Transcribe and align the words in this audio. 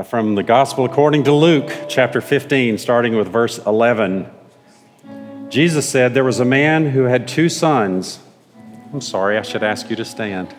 uh, 0.00 0.02
from 0.02 0.34
the 0.34 0.42
Gospel 0.42 0.86
according 0.86 1.24
to 1.24 1.32
Luke, 1.32 1.70
chapter 1.86 2.22
15, 2.22 2.78
starting 2.78 3.16
with 3.16 3.28
verse 3.28 3.58
11. 3.58 4.30
Jesus 5.50 5.86
said, 5.86 6.14
There 6.14 6.24
was 6.24 6.40
a 6.40 6.44
man 6.44 6.90
who 6.90 7.02
had 7.02 7.28
two 7.28 7.50
sons. 7.50 8.18
I'm 8.94 9.02
sorry, 9.02 9.36
I 9.36 9.42
should 9.42 9.62
ask 9.62 9.90
you 9.90 9.96
to 9.96 10.04
stand. 10.04 10.54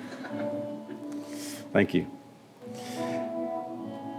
Thank 1.73 1.95
you. 1.95 2.05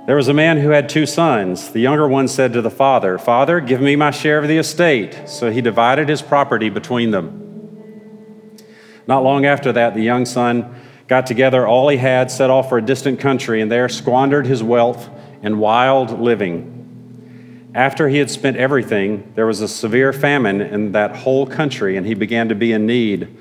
There 0.09 0.17
was 0.17 0.27
a 0.27 0.35
man 0.35 0.59
who 0.59 0.71
had 0.71 0.89
two 0.89 1.07
sons. 1.07 1.71
The 1.71 1.79
younger 1.79 2.09
one 2.09 2.27
said 2.27 2.53
to 2.55 2.61
the 2.61 2.71
father, 2.71 3.17
Father, 3.17 3.61
give 3.61 3.81
me 3.81 3.95
my 3.95 4.11
share 4.11 4.39
of 4.39 4.49
the 4.49 4.59
estate. 4.59 5.29
So 5.29 5.53
he 5.53 5.61
divided 5.61 6.09
his 6.09 6.21
property 6.21 6.69
between 6.69 7.13
them. 7.13 8.59
Not 9.07 9.23
long 9.23 9.47
after 9.47 9.71
that, 9.73 9.95
the 9.95 10.03
young 10.03 10.27
son 10.27 10.75
got 11.09 11.27
together 11.27 11.67
all 11.67 11.89
he 11.89 11.97
had, 11.97 12.31
set 12.31 12.51
off 12.51 12.69
for 12.69 12.79
a 12.79 12.83
distant 12.83 13.21
country, 13.21 13.61
and 13.61 13.71
there 13.71 13.89
squandered 13.89 14.47
his 14.47 14.63
wealth 14.63 15.09
in 15.43 15.59
wild 15.59 16.21
living. 16.21 17.71
After 17.75 18.09
he 18.09 18.19
had 18.19 18.31
spent 18.31 18.57
everything, 18.57 19.33
there 19.35 19.47
was 19.47 19.61
a 19.61 19.69
severe 19.69 20.13
famine 20.13 20.61
in 20.61 20.93
that 20.93 21.17
whole 21.17 21.47
country, 21.47 21.97
and 21.97 22.07
he 22.07 22.15
began 22.15 22.49
to 22.51 22.55
be 22.55 22.73
in 22.73 22.87
need. 22.87 23.35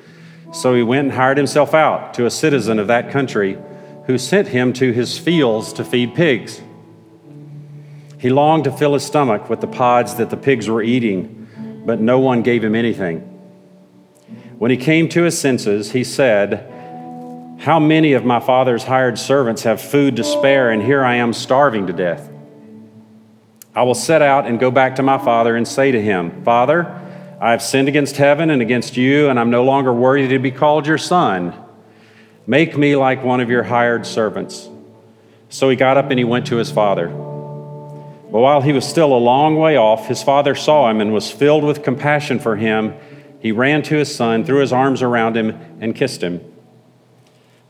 So 0.53 0.73
he 0.73 0.84
went 0.84 1.08
and 1.08 1.12
hired 1.12 1.38
himself 1.38 1.73
out 1.73 2.13
to 2.16 2.26
a 2.26 2.31
citizen 2.31 2.80
of 2.80 2.88
that 2.88 3.12
country 3.12 3.58
who 4.05 4.17
sent 4.17 4.50
him 4.50 4.73
to 4.73 4.91
his 4.91 5.17
fields 5.17 5.73
to 5.73 5.84
feed 5.84 6.16
pigs. 6.16 6.62
He 8.17 8.30
longed 8.30 8.66
to 8.66 8.72
fill 8.72 8.94
his 8.94 9.03
stomach 9.03 9.50
with 9.50 9.62
the 9.62 9.67
pods 9.67 10.16
that 10.16 10.30
the 10.30 10.38
pigs 10.38 10.70
were 10.70 10.81
eating, 10.81 11.81
but 11.86 12.00
no 12.00 12.20
one 12.20 12.41
gave 12.41 12.64
him 12.64 12.75
anything. 12.75 13.20
When 14.58 14.72
he 14.72 14.78
came 14.78 15.09
to 15.09 15.23
his 15.23 15.38
senses, 15.38 15.91
he 15.91 16.03
said, 16.03 16.70
how 17.62 17.80
many 17.80 18.14
of 18.14 18.26
my 18.26 18.40
father's 18.40 18.84
hired 18.84 19.20
servants 19.20 19.62
have 19.64 19.80
food 19.80 20.16
to 20.16 20.24
spare, 20.24 20.72
and 20.72 20.82
here 20.82 21.04
I 21.04 21.18
am 21.18 21.32
starving 21.32 21.86
to 21.88 21.94
death? 21.94 22.28
I 23.76 23.84
will 23.84 23.94
set 23.94 24.24
out 24.24 24.48
and 24.48 24.60
go 24.60 24.72
back 24.72 24.96
to 24.96 25.04
my 25.04 25.20
father 25.20 25.56
and 25.56 25.68
say 25.68 25.92
to 25.92 26.02
him, 26.02 26.44
Father, 26.44 26.88
I 27.40 27.52
have 27.52 27.62
sinned 27.62 27.88
against 27.88 28.18
heaven 28.18 28.50
and 28.50 28.64
against 28.64 28.98
you, 28.98 29.30
and 29.30 29.40
I'm 29.40 29.52
no 29.52 29.64
longer 29.64 29.94
worthy 29.94 30.28
to 30.30 30.40
be 30.40 30.50
called 30.50 30.88
your 30.88 30.98
son. 30.98 31.53
Make 32.48 32.76
me 32.76 32.95
like 32.95 33.23
one 33.23 33.40
of 33.40 33.52
your 33.52 33.62
hired 33.62 34.08
servants. 34.08 34.68
So 35.50 35.70
he 35.70 35.75
got 35.75 35.98
up 35.98 36.09
and 36.09 36.18
he 36.18 36.25
went 36.25 36.48
to 36.48 36.56
his 36.56 36.72
father. 36.72 37.09
But 37.09 38.40
while 38.40 38.62
he 38.62 38.73
was 38.73 38.88
still 38.88 39.14
a 39.14 39.20
long 39.20 39.56
way 39.58 39.78
off, 39.78 40.08
his 40.08 40.23
father 40.23 40.56
saw 40.56 40.90
him 40.90 41.00
and 41.00 41.14
was 41.14 41.30
filled 41.30 41.64
with 41.64 41.84
compassion 41.84 42.40
for 42.40 42.56
him. 42.56 42.96
He 43.40 43.52
ran 43.52 43.84
to 43.84 43.98
his 43.98 44.14
son, 44.14 44.46
threw 44.46 44.62
his 44.62 44.73
arms 44.73 45.03
around 45.03 45.38
him, 45.38 45.78
and 45.80 45.96
kissed 45.96 46.23
him. 46.23 46.50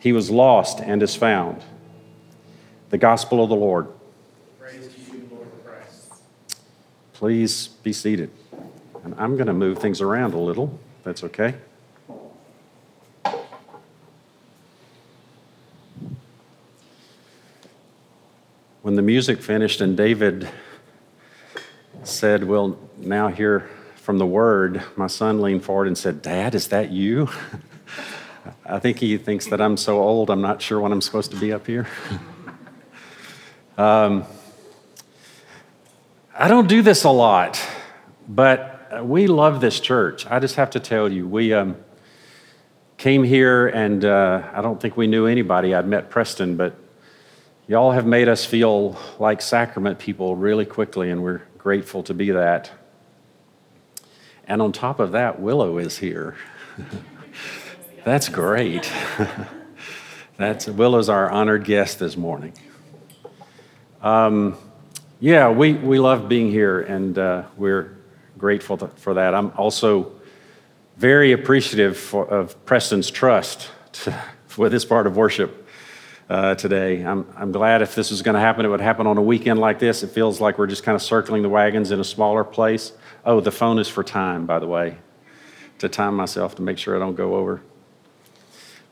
he 0.00 0.12
was 0.12 0.30
lost 0.30 0.80
and 0.80 1.02
is 1.02 1.14
found. 1.14 1.62
The 2.88 2.98
gospel 2.98 3.44
of 3.44 3.50
the 3.50 3.54
Lord. 3.54 3.86
Praise 4.58 4.88
to 4.88 5.12
you, 5.12 5.28
Lord 5.30 5.48
Christ. 5.64 6.12
Please 7.12 7.68
be 7.68 7.92
seated. 7.92 8.30
And 9.04 9.14
I'm 9.18 9.36
going 9.36 9.46
to 9.46 9.52
move 9.52 9.78
things 9.78 10.00
around 10.00 10.34
a 10.34 10.38
little. 10.38 10.78
That's 11.04 11.22
okay. 11.22 11.54
When 18.82 18.96
the 18.96 19.02
music 19.02 19.42
finished 19.42 19.82
and 19.82 19.96
David 19.96 20.48
said, 22.02 22.44
We'll 22.44 22.78
now 22.96 23.28
hear 23.28 23.68
from 23.96 24.16
the 24.16 24.26
word, 24.26 24.82
my 24.96 25.06
son 25.06 25.42
leaned 25.42 25.62
forward 25.62 25.86
and 25.86 25.96
said, 25.96 26.22
Dad, 26.22 26.54
is 26.54 26.68
that 26.68 26.90
you? 26.90 27.28
I 28.64 28.78
think 28.78 28.98
he 28.98 29.16
thinks 29.18 29.46
that 29.46 29.60
I'm 29.60 29.76
so 29.76 30.00
old, 30.00 30.30
I'm 30.30 30.40
not 30.40 30.62
sure 30.62 30.80
when 30.80 30.92
I'm 30.92 31.00
supposed 31.00 31.30
to 31.32 31.36
be 31.36 31.52
up 31.52 31.66
here. 31.66 31.86
um, 33.78 34.24
I 36.34 36.48
don't 36.48 36.68
do 36.68 36.82
this 36.82 37.04
a 37.04 37.10
lot, 37.10 37.60
but 38.28 39.04
we 39.04 39.26
love 39.26 39.60
this 39.60 39.80
church. 39.80 40.26
I 40.26 40.38
just 40.38 40.56
have 40.56 40.70
to 40.70 40.80
tell 40.80 41.10
you, 41.10 41.26
we 41.26 41.52
um, 41.52 41.76
came 42.96 43.24
here 43.24 43.68
and 43.68 44.04
uh, 44.04 44.42
I 44.52 44.62
don't 44.62 44.80
think 44.80 44.96
we 44.96 45.06
knew 45.06 45.26
anybody. 45.26 45.74
I'd 45.74 45.86
met 45.86 46.10
Preston, 46.10 46.56
but 46.56 46.76
y'all 47.66 47.92
have 47.92 48.06
made 48.06 48.28
us 48.28 48.44
feel 48.44 48.98
like 49.18 49.40
sacrament 49.42 49.98
people 49.98 50.36
really 50.36 50.66
quickly, 50.66 51.10
and 51.10 51.22
we're 51.22 51.42
grateful 51.58 52.02
to 52.04 52.14
be 52.14 52.30
that. 52.30 52.70
And 54.46 54.60
on 54.60 54.72
top 54.72 54.98
of 54.98 55.12
that, 55.12 55.40
Willow 55.40 55.78
is 55.78 55.98
here. 55.98 56.36
That's 58.04 58.30
great. 58.30 58.90
That's 60.38 60.66
Willow's 60.66 61.10
our 61.10 61.30
honored 61.30 61.64
guest 61.64 61.98
this 61.98 62.16
morning. 62.16 62.54
Um, 64.00 64.56
yeah, 65.20 65.50
we, 65.50 65.74
we 65.74 65.98
love 65.98 66.26
being 66.26 66.50
here, 66.50 66.80
and 66.80 67.18
uh, 67.18 67.42
we're 67.58 67.98
grateful 68.38 68.78
to, 68.78 68.88
for 68.88 69.14
that. 69.14 69.34
I'm 69.34 69.52
also 69.54 70.12
very 70.96 71.32
appreciative 71.32 71.98
for, 71.98 72.26
of 72.26 72.64
Preston's 72.64 73.10
trust 73.10 73.68
to, 73.92 74.18
for 74.46 74.70
this 74.70 74.86
part 74.86 75.06
of 75.06 75.18
worship 75.18 75.68
uh, 76.30 76.54
today. 76.54 77.02
I'm, 77.02 77.26
I'm 77.36 77.52
glad 77.52 77.82
if 77.82 77.94
this 77.94 78.10
was 78.10 78.22
going 78.22 78.34
to 78.34 78.40
happen, 78.40 78.64
it 78.64 78.68
would 78.68 78.80
happen 78.80 79.06
on 79.06 79.18
a 79.18 79.22
weekend 79.22 79.58
like 79.58 79.78
this. 79.78 80.02
It 80.02 80.08
feels 80.08 80.40
like 80.40 80.56
we're 80.56 80.68
just 80.68 80.84
kind 80.84 80.96
of 80.96 81.02
circling 81.02 81.42
the 81.42 81.50
wagons 81.50 81.90
in 81.90 82.00
a 82.00 82.04
smaller 82.04 82.44
place. 82.44 82.92
Oh, 83.26 83.40
the 83.40 83.52
phone 83.52 83.78
is 83.78 83.88
for 83.88 84.02
time, 84.02 84.46
by 84.46 84.58
the 84.58 84.66
way, 84.66 84.96
to 85.80 85.88
time 85.90 86.14
myself 86.14 86.54
to 86.54 86.62
make 86.62 86.78
sure 86.78 86.96
I 86.96 86.98
don't 86.98 87.14
go 87.14 87.34
over. 87.34 87.60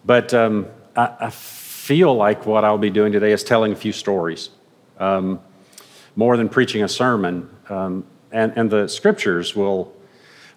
But 0.09 0.33
um, 0.33 0.69
I, 0.97 1.15
I, 1.21 1.29
feel 1.29 2.15
like 2.15 2.47
what 2.47 2.65
I'll 2.65 2.79
be 2.79 2.89
doing 2.89 3.13
today 3.13 3.31
is 3.31 3.45
telling 3.45 3.73
a 3.73 3.77
few 3.77 3.93
stories, 3.93 4.49
um, 4.99 5.39
more 6.17 6.39
than 6.39 6.49
preaching 6.49 6.83
a 6.83 6.89
sermon. 6.89 7.51
Um, 7.69 8.07
and, 8.33 8.55
and 8.57 8.71
the 8.71 8.89
scriptures 8.89 9.55
will 9.55 9.95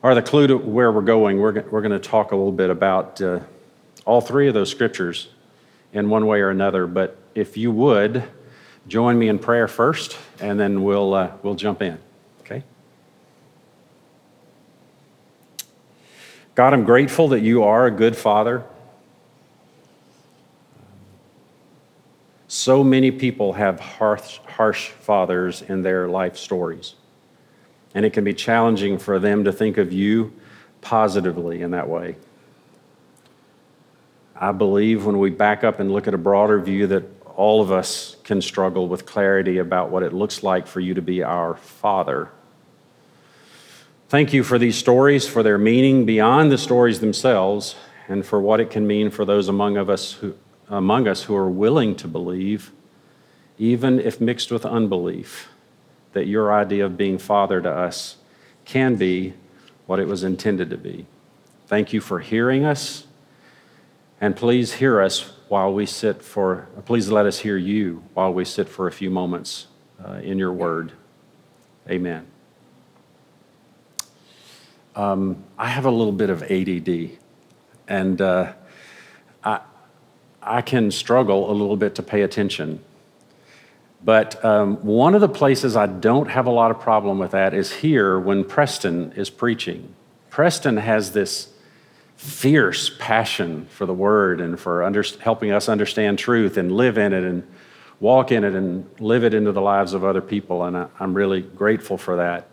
are 0.03 0.15
the 0.15 0.21
clue 0.21 0.47
to 0.47 0.55
where 0.55 0.89
we're 0.89 1.01
going. 1.01 1.37
We're, 1.37 1.63
we're 1.63 1.81
going 1.81 1.91
to 1.91 1.99
talk 1.99 2.31
a 2.31 2.35
little 2.37 2.53
bit 2.53 2.69
about 2.69 3.21
uh, 3.21 3.41
all 4.05 4.21
three 4.21 4.47
of 4.47 4.53
those 4.53 4.71
scriptures 4.71 5.27
in 5.91 6.09
one 6.09 6.27
way 6.27 6.39
or 6.39 6.49
another. 6.49 6.87
But 6.87 7.17
if 7.35 7.57
you 7.57 7.71
would, 7.73 8.23
join 8.87 9.19
me 9.19 9.27
in 9.27 9.37
prayer 9.37 9.67
first, 9.67 10.17
and 10.39 10.57
then 10.57 10.81
we'll, 10.81 11.13
uh, 11.13 11.31
we'll 11.43 11.55
jump 11.55 11.81
in. 11.81 11.99
Okay? 12.39 12.63
God, 16.55 16.71
I'm 16.71 16.85
grateful 16.85 17.27
that 17.27 17.41
you 17.41 17.63
are 17.63 17.85
a 17.85 17.91
good 17.91 18.15
father. 18.15 18.63
So 22.63 22.83
many 22.83 23.09
people 23.09 23.53
have 23.53 23.79
harsh, 23.79 24.37
harsh 24.45 24.89
fathers 24.89 25.63
in 25.63 25.81
their 25.81 26.07
life 26.07 26.37
stories. 26.37 26.93
and 27.93 28.05
it 28.05 28.13
can 28.13 28.23
be 28.23 28.33
challenging 28.33 28.97
for 28.97 29.19
them 29.19 29.43
to 29.43 29.51
think 29.51 29.77
of 29.77 29.91
you 29.91 30.31
positively 30.81 31.61
in 31.61 31.71
that 31.71 31.89
way. 31.89 32.15
I 34.35 34.51
believe 34.51 35.05
when 35.05 35.19
we 35.19 35.29
back 35.29 35.63
up 35.63 35.79
and 35.79 35.91
look 35.91 36.07
at 36.07 36.13
a 36.13 36.19
broader 36.19 36.59
view 36.59 36.87
that 36.87 37.03
all 37.35 37.61
of 37.61 37.71
us 37.71 38.15
can 38.23 38.41
struggle 38.41 38.87
with 38.87 39.05
clarity 39.05 39.57
about 39.57 39.89
what 39.89 40.03
it 40.03 40.13
looks 40.13 40.43
like 40.43 40.67
for 40.67 40.79
you 40.79 40.93
to 40.93 41.01
be 41.01 41.23
our 41.23 41.55
Father. 41.55 42.29
Thank 44.07 44.33
you 44.33 44.43
for 44.43 44.59
these 44.59 44.77
stories, 44.77 45.27
for 45.27 45.41
their 45.41 45.57
meaning 45.57 46.05
beyond 46.05 46.51
the 46.51 46.57
stories 46.57 46.99
themselves, 46.99 47.75
and 48.07 48.25
for 48.25 48.39
what 48.39 48.59
it 48.59 48.69
can 48.69 48.85
mean 48.85 49.09
for 49.09 49.25
those 49.25 49.47
among, 49.47 49.77
of 49.77 49.89
us 49.89 50.13
who, 50.13 50.35
among 50.71 51.07
us 51.07 51.23
who 51.23 51.35
are 51.35 51.49
willing 51.49 51.95
to 51.97 52.07
believe, 52.07 52.71
even 53.57 53.99
if 53.99 54.21
mixed 54.21 54.51
with 54.51 54.65
unbelief, 54.65 55.49
that 56.13 56.27
your 56.27 56.53
idea 56.53 56.85
of 56.85 56.97
being 56.97 57.17
Father 57.17 57.61
to 57.61 57.69
us 57.69 58.17
can 58.63 58.95
be 58.95 59.33
what 59.85 59.99
it 59.99 60.07
was 60.07 60.23
intended 60.23 60.69
to 60.69 60.77
be. 60.77 61.05
Thank 61.67 61.93
you 61.93 61.99
for 61.99 62.19
hearing 62.19 62.63
us, 62.63 63.05
and 64.19 64.35
please 64.35 64.73
hear 64.73 65.01
us 65.01 65.31
while 65.49 65.73
we 65.73 65.85
sit 65.85 66.21
for, 66.21 66.69
please 66.85 67.09
let 67.09 67.25
us 67.25 67.39
hear 67.39 67.57
you 67.57 68.03
while 68.13 68.33
we 68.33 68.45
sit 68.45 68.69
for 68.69 68.87
a 68.87 68.91
few 68.91 69.09
moments 69.09 69.67
uh, 70.03 70.13
in 70.13 70.39
your 70.39 70.53
word. 70.53 70.93
Amen. 71.89 72.25
Um, 74.95 75.43
I 75.57 75.67
have 75.67 75.85
a 75.85 75.91
little 75.91 76.13
bit 76.13 76.29
of 76.29 76.43
ADD, 76.43 77.17
and 77.87 78.21
uh, 78.21 78.53
I 80.41 80.61
can 80.61 80.91
struggle 80.91 81.51
a 81.51 81.53
little 81.53 81.77
bit 81.77 81.95
to 81.95 82.03
pay 82.03 82.21
attention. 82.21 82.83
But 84.03 84.43
um, 84.43 84.77
one 84.77 85.13
of 85.13 85.21
the 85.21 85.29
places 85.29 85.75
I 85.75 85.85
don't 85.85 86.29
have 86.29 86.47
a 86.47 86.51
lot 86.51 86.71
of 86.71 86.79
problem 86.79 87.19
with 87.19 87.31
that 87.31 87.53
is 87.53 87.71
here 87.71 88.19
when 88.19 88.43
Preston 88.43 89.13
is 89.13 89.29
preaching. 89.29 89.93
Preston 90.29 90.77
has 90.77 91.11
this 91.11 91.53
fierce 92.15 92.91
passion 92.99 93.67
for 93.71 93.85
the 93.85 93.93
word 93.93 94.41
and 94.41 94.59
for 94.59 94.83
under, 94.83 95.03
helping 95.19 95.51
us 95.51 95.69
understand 95.69 96.17
truth 96.17 96.57
and 96.57 96.71
live 96.71 96.97
in 96.97 97.13
it 97.13 97.23
and 97.23 97.47
walk 97.99 98.31
in 98.31 98.43
it 98.43 98.53
and 98.53 98.89
live 98.99 99.23
it 99.23 99.33
into 99.33 99.51
the 99.51 99.61
lives 99.61 99.93
of 99.93 100.03
other 100.03 100.21
people. 100.21 100.63
And 100.63 100.75
I, 100.77 100.87
am 100.99 101.13
really 101.13 101.41
grateful 101.41 101.97
for 101.97 102.17
that. 102.17 102.47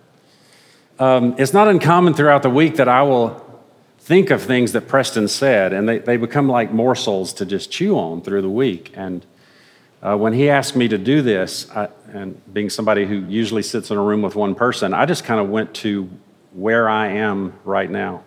Um, 0.99 1.35
it's 1.39 1.53
not 1.53 1.69
uncommon 1.69 2.13
throughout 2.13 2.43
the 2.43 2.51
week 2.51 2.77
that 2.77 2.89
I 2.89 3.03
will 3.03 3.48
think 4.09 4.31
of 4.31 4.43
things 4.43 4.73
that 4.73 4.89
Preston 4.89 5.29
said, 5.29 5.75
and 5.75 5.87
they, 5.87 5.99
they 5.99 6.17
become 6.17 6.49
like 6.49 6.73
morsels 6.73 7.35
to 7.35 7.45
just 7.45 7.71
chew 7.71 7.99
on 7.99 8.23
through 8.23 8.41
the 8.41 8.49
week. 8.49 8.91
And 8.95 9.27
uh, 10.01 10.17
when 10.17 10.33
he 10.33 10.49
asked 10.49 10.75
me 10.75 10.89
to 10.89 10.97
do 10.97 11.21
this, 11.21 11.71
I, 11.73 11.91
and 12.15 12.41
being 12.55 12.71
somebody 12.71 13.05
who 13.05 13.27
usually 13.27 13.63
sits 13.63 13.91
in 13.91 13.99
a 13.99 14.03
room 14.03 14.23
with 14.23 14.35
one 14.35 14.55
person, 14.55 14.95
I 14.95 15.05
just 15.05 15.25
kind 15.25 15.39
of 15.39 15.51
went 15.51 15.75
to 15.85 16.09
where 16.55 16.89
I 16.89 17.09
am 17.09 17.53
right 17.67 17.91
now. 17.91 18.25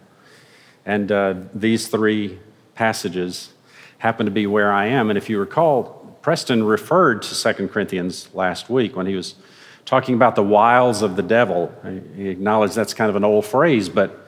And 0.85 1.11
uh, 1.11 1.33
these 1.51 1.87
three 1.87 2.37
passages 2.75 3.51
happen 3.97 4.27
to 4.27 4.31
be 4.31 4.45
where 4.45 4.71
I 4.71 4.85
am. 4.85 5.09
And 5.09 5.17
if 5.17 5.31
you 5.31 5.39
recall, 5.39 6.15
Preston 6.21 6.63
referred 6.63 7.23
to 7.23 7.53
2 7.53 7.69
Corinthians 7.69 8.29
last 8.35 8.69
week 8.69 8.95
when 8.95 9.07
he 9.07 9.15
was 9.15 9.33
talking 9.85 10.13
about 10.13 10.35
the 10.35 10.43
wiles 10.43 11.01
of 11.01 11.15
the 11.15 11.23
devil. 11.23 11.73
He 12.15 12.29
acknowledged 12.29 12.75
that's 12.75 12.93
kind 12.93 13.09
of 13.09 13.15
an 13.15 13.23
old 13.23 13.47
phrase, 13.47 13.89
but 13.89 14.20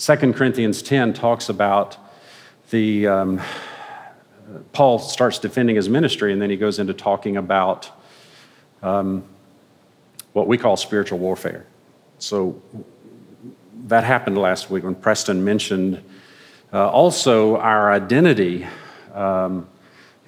2 0.00 0.32
Corinthians 0.32 0.80
10 0.80 1.12
talks 1.12 1.50
about 1.50 1.98
the. 2.70 3.06
Um, 3.06 3.40
Paul 4.72 4.98
starts 4.98 5.38
defending 5.38 5.76
his 5.76 5.90
ministry, 5.90 6.32
and 6.32 6.40
then 6.40 6.48
he 6.48 6.56
goes 6.56 6.78
into 6.78 6.94
talking 6.94 7.36
about 7.36 7.90
um, 8.82 9.22
what 10.32 10.48
we 10.48 10.56
call 10.56 10.78
spiritual 10.78 11.18
warfare. 11.18 11.66
So 12.18 12.60
that 13.88 14.04
happened 14.04 14.38
last 14.38 14.70
week 14.70 14.84
when 14.84 14.94
Preston 14.94 15.44
mentioned 15.44 16.02
uh, 16.72 16.88
also 16.88 17.58
our 17.58 17.92
identity. 17.92 18.66
Um, 19.12 19.68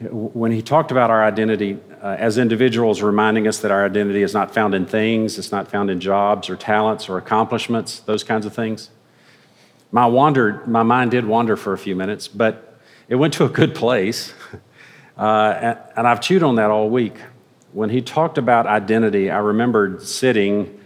when 0.00 0.52
he 0.52 0.60
talked 0.60 0.90
about 0.90 1.10
our 1.10 1.24
identity 1.24 1.78
uh, 2.02 2.16
as 2.18 2.36
individuals, 2.36 3.00
reminding 3.00 3.48
us 3.48 3.60
that 3.60 3.70
our 3.70 3.86
identity 3.86 4.22
is 4.22 4.34
not 4.34 4.52
found 4.52 4.74
in 4.74 4.84
things, 4.84 5.38
it's 5.38 5.50
not 5.50 5.68
found 5.68 5.88
in 5.88 5.98
jobs 5.98 6.50
or 6.50 6.56
talents 6.56 7.08
or 7.08 7.16
accomplishments, 7.16 8.00
those 8.00 8.22
kinds 8.22 8.44
of 8.44 8.54
things. 8.54 8.90
My, 9.94 10.06
wandered, 10.06 10.66
my 10.66 10.82
mind 10.82 11.10
did 11.10 11.26
wander 11.26 11.54
for 11.54 11.74
a 11.74 11.78
few 11.78 11.94
minutes, 11.94 12.26
but 12.26 12.80
it 13.08 13.16
went 13.16 13.34
to 13.34 13.44
a 13.44 13.48
good 13.48 13.74
place. 13.74 14.34
Uh, 15.14 15.58
and, 15.60 15.78
and 15.98 16.08
I've 16.08 16.22
chewed 16.22 16.42
on 16.42 16.56
that 16.56 16.70
all 16.70 16.88
week. 16.88 17.14
When 17.72 17.90
he 17.90 18.00
talked 18.00 18.38
about 18.38 18.66
identity, 18.66 19.30
I 19.30 19.38
remembered 19.40 20.00
sitting, 20.00 20.80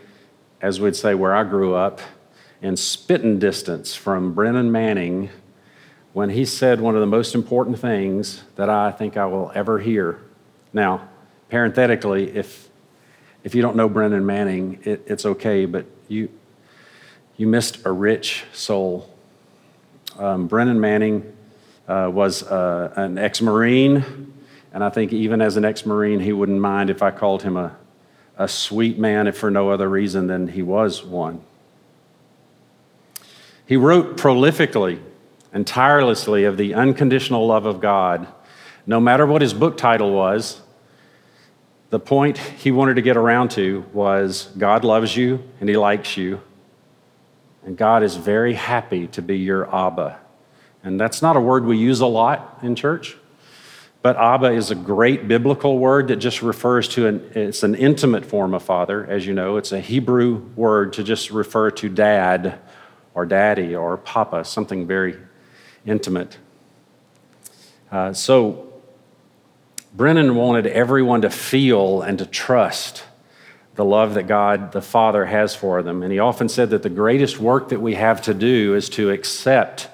as 0.60 0.80
we'd 0.80 0.96
say, 0.96 1.14
where 1.14 1.32
I 1.32 1.44
grew 1.44 1.74
up 1.74 2.00
in 2.60 2.76
spitting 2.76 3.38
distance 3.38 3.94
from 3.94 4.34
Brennan 4.34 4.72
Manning 4.72 5.30
when 6.12 6.30
he 6.30 6.44
said 6.44 6.80
one 6.80 6.96
of 6.96 7.00
the 7.00 7.06
most 7.06 7.36
important 7.36 7.78
things 7.78 8.42
that 8.56 8.68
I 8.68 8.90
think 8.90 9.16
I 9.16 9.26
will 9.26 9.52
ever 9.54 9.78
hear. 9.78 10.18
Now, 10.72 11.08
parenthetically, 11.48 12.36
if, 12.36 12.68
if 13.44 13.54
you 13.54 13.62
don't 13.62 13.76
know 13.76 13.88
Brennan 13.88 14.26
Manning, 14.26 14.80
it, 14.82 15.04
it's 15.06 15.24
okay, 15.24 15.66
but 15.66 15.86
you, 16.08 16.28
you 17.36 17.46
missed 17.46 17.84
a 17.84 17.92
rich 17.92 18.44
soul. 18.52 19.10
Um, 20.18 20.46
Brennan 20.46 20.80
Manning 20.80 21.36
uh, 21.86 22.10
was 22.12 22.42
uh, 22.42 22.92
an 22.96 23.18
ex 23.18 23.42
Marine, 23.42 24.32
and 24.72 24.82
I 24.82 24.90
think 24.90 25.12
even 25.12 25.40
as 25.40 25.56
an 25.56 25.64
ex 25.64 25.84
Marine, 25.84 26.20
he 26.20 26.32
wouldn't 26.32 26.60
mind 26.60 26.90
if 26.90 27.02
I 27.02 27.10
called 27.10 27.42
him 27.42 27.56
a, 27.56 27.76
a 28.38 28.48
sweet 28.48 28.98
man, 28.98 29.26
if 29.26 29.36
for 29.36 29.50
no 29.50 29.70
other 29.70 29.88
reason 29.88 30.26
than 30.26 30.48
he 30.48 30.62
was 30.62 31.04
one. 31.04 31.42
He 33.66 33.76
wrote 33.76 34.16
prolifically 34.16 35.00
and 35.52 35.66
tirelessly 35.66 36.44
of 36.44 36.56
the 36.56 36.74
unconditional 36.74 37.46
love 37.46 37.66
of 37.66 37.80
God. 37.80 38.26
No 38.86 39.00
matter 39.00 39.26
what 39.26 39.42
his 39.42 39.52
book 39.52 39.76
title 39.76 40.12
was, 40.12 40.60
the 41.90 41.98
point 41.98 42.38
he 42.38 42.70
wanted 42.70 42.94
to 42.94 43.02
get 43.02 43.16
around 43.16 43.50
to 43.52 43.84
was 43.92 44.50
God 44.56 44.84
loves 44.84 45.16
you 45.16 45.42
and 45.60 45.68
he 45.68 45.76
likes 45.76 46.16
you, 46.16 46.40
and 47.66 47.76
God 47.76 48.04
is 48.04 48.14
very 48.16 48.54
happy 48.54 49.08
to 49.08 49.20
be 49.20 49.36
your 49.36 49.68
Abba. 49.74 50.20
And 50.84 51.00
that's 51.00 51.20
not 51.20 51.36
a 51.36 51.40
word 51.40 51.64
we 51.64 51.76
use 51.76 52.00
a 52.00 52.06
lot 52.06 52.60
in 52.62 52.76
church, 52.76 53.16
but 54.02 54.16
Abba 54.16 54.52
is 54.52 54.70
a 54.70 54.76
great 54.76 55.26
biblical 55.26 55.80
word 55.80 56.06
that 56.08 56.16
just 56.16 56.42
refers 56.42 56.86
to 56.90 57.08
an 57.08 57.30
it's 57.34 57.64
an 57.64 57.74
intimate 57.74 58.24
form 58.24 58.54
of 58.54 58.62
father, 58.62 59.04
as 59.04 59.26
you 59.26 59.34
know. 59.34 59.56
It's 59.56 59.72
a 59.72 59.80
Hebrew 59.80 60.36
word 60.54 60.92
to 60.92 61.02
just 61.02 61.30
refer 61.30 61.72
to 61.72 61.88
dad 61.88 62.60
or 63.14 63.26
daddy 63.26 63.74
or 63.74 63.96
papa, 63.96 64.44
something 64.44 64.86
very 64.86 65.16
intimate. 65.84 66.38
Uh, 67.90 68.12
so, 68.12 68.72
Brennan 69.92 70.36
wanted 70.36 70.68
everyone 70.68 71.22
to 71.22 71.30
feel 71.30 72.00
and 72.02 72.16
to 72.18 72.26
trust 72.26 73.02
the 73.76 73.84
love 73.84 74.14
that 74.14 74.26
God 74.26 74.72
the 74.72 74.82
Father 74.82 75.26
has 75.26 75.54
for 75.54 75.82
them. 75.82 76.02
And 76.02 76.12
he 76.12 76.18
often 76.18 76.48
said 76.48 76.70
that 76.70 76.82
the 76.82 76.90
greatest 76.90 77.38
work 77.38 77.68
that 77.68 77.80
we 77.80 77.94
have 77.94 78.20
to 78.22 78.34
do 78.34 78.74
is 78.74 78.88
to 78.90 79.10
accept 79.10 79.88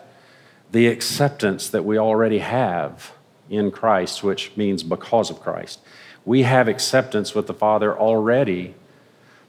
the 0.70 0.86
acceptance 0.86 1.68
that 1.68 1.84
we 1.84 1.98
already 1.98 2.38
have 2.38 3.12
in 3.50 3.70
Christ, 3.70 4.22
which 4.22 4.56
means 4.56 4.82
because 4.82 5.30
of 5.30 5.40
Christ. 5.40 5.80
We 6.24 6.42
have 6.42 6.68
acceptance 6.68 7.34
with 7.34 7.46
the 7.46 7.54
Father 7.54 7.96
already 7.96 8.74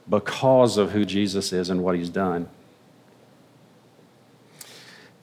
because 0.10 0.78
of 0.78 0.92
who 0.92 1.06
Jesus 1.06 1.54
is 1.54 1.70
and 1.70 1.84
what 1.84 1.96
he's 1.96 2.10
done. 2.10 2.50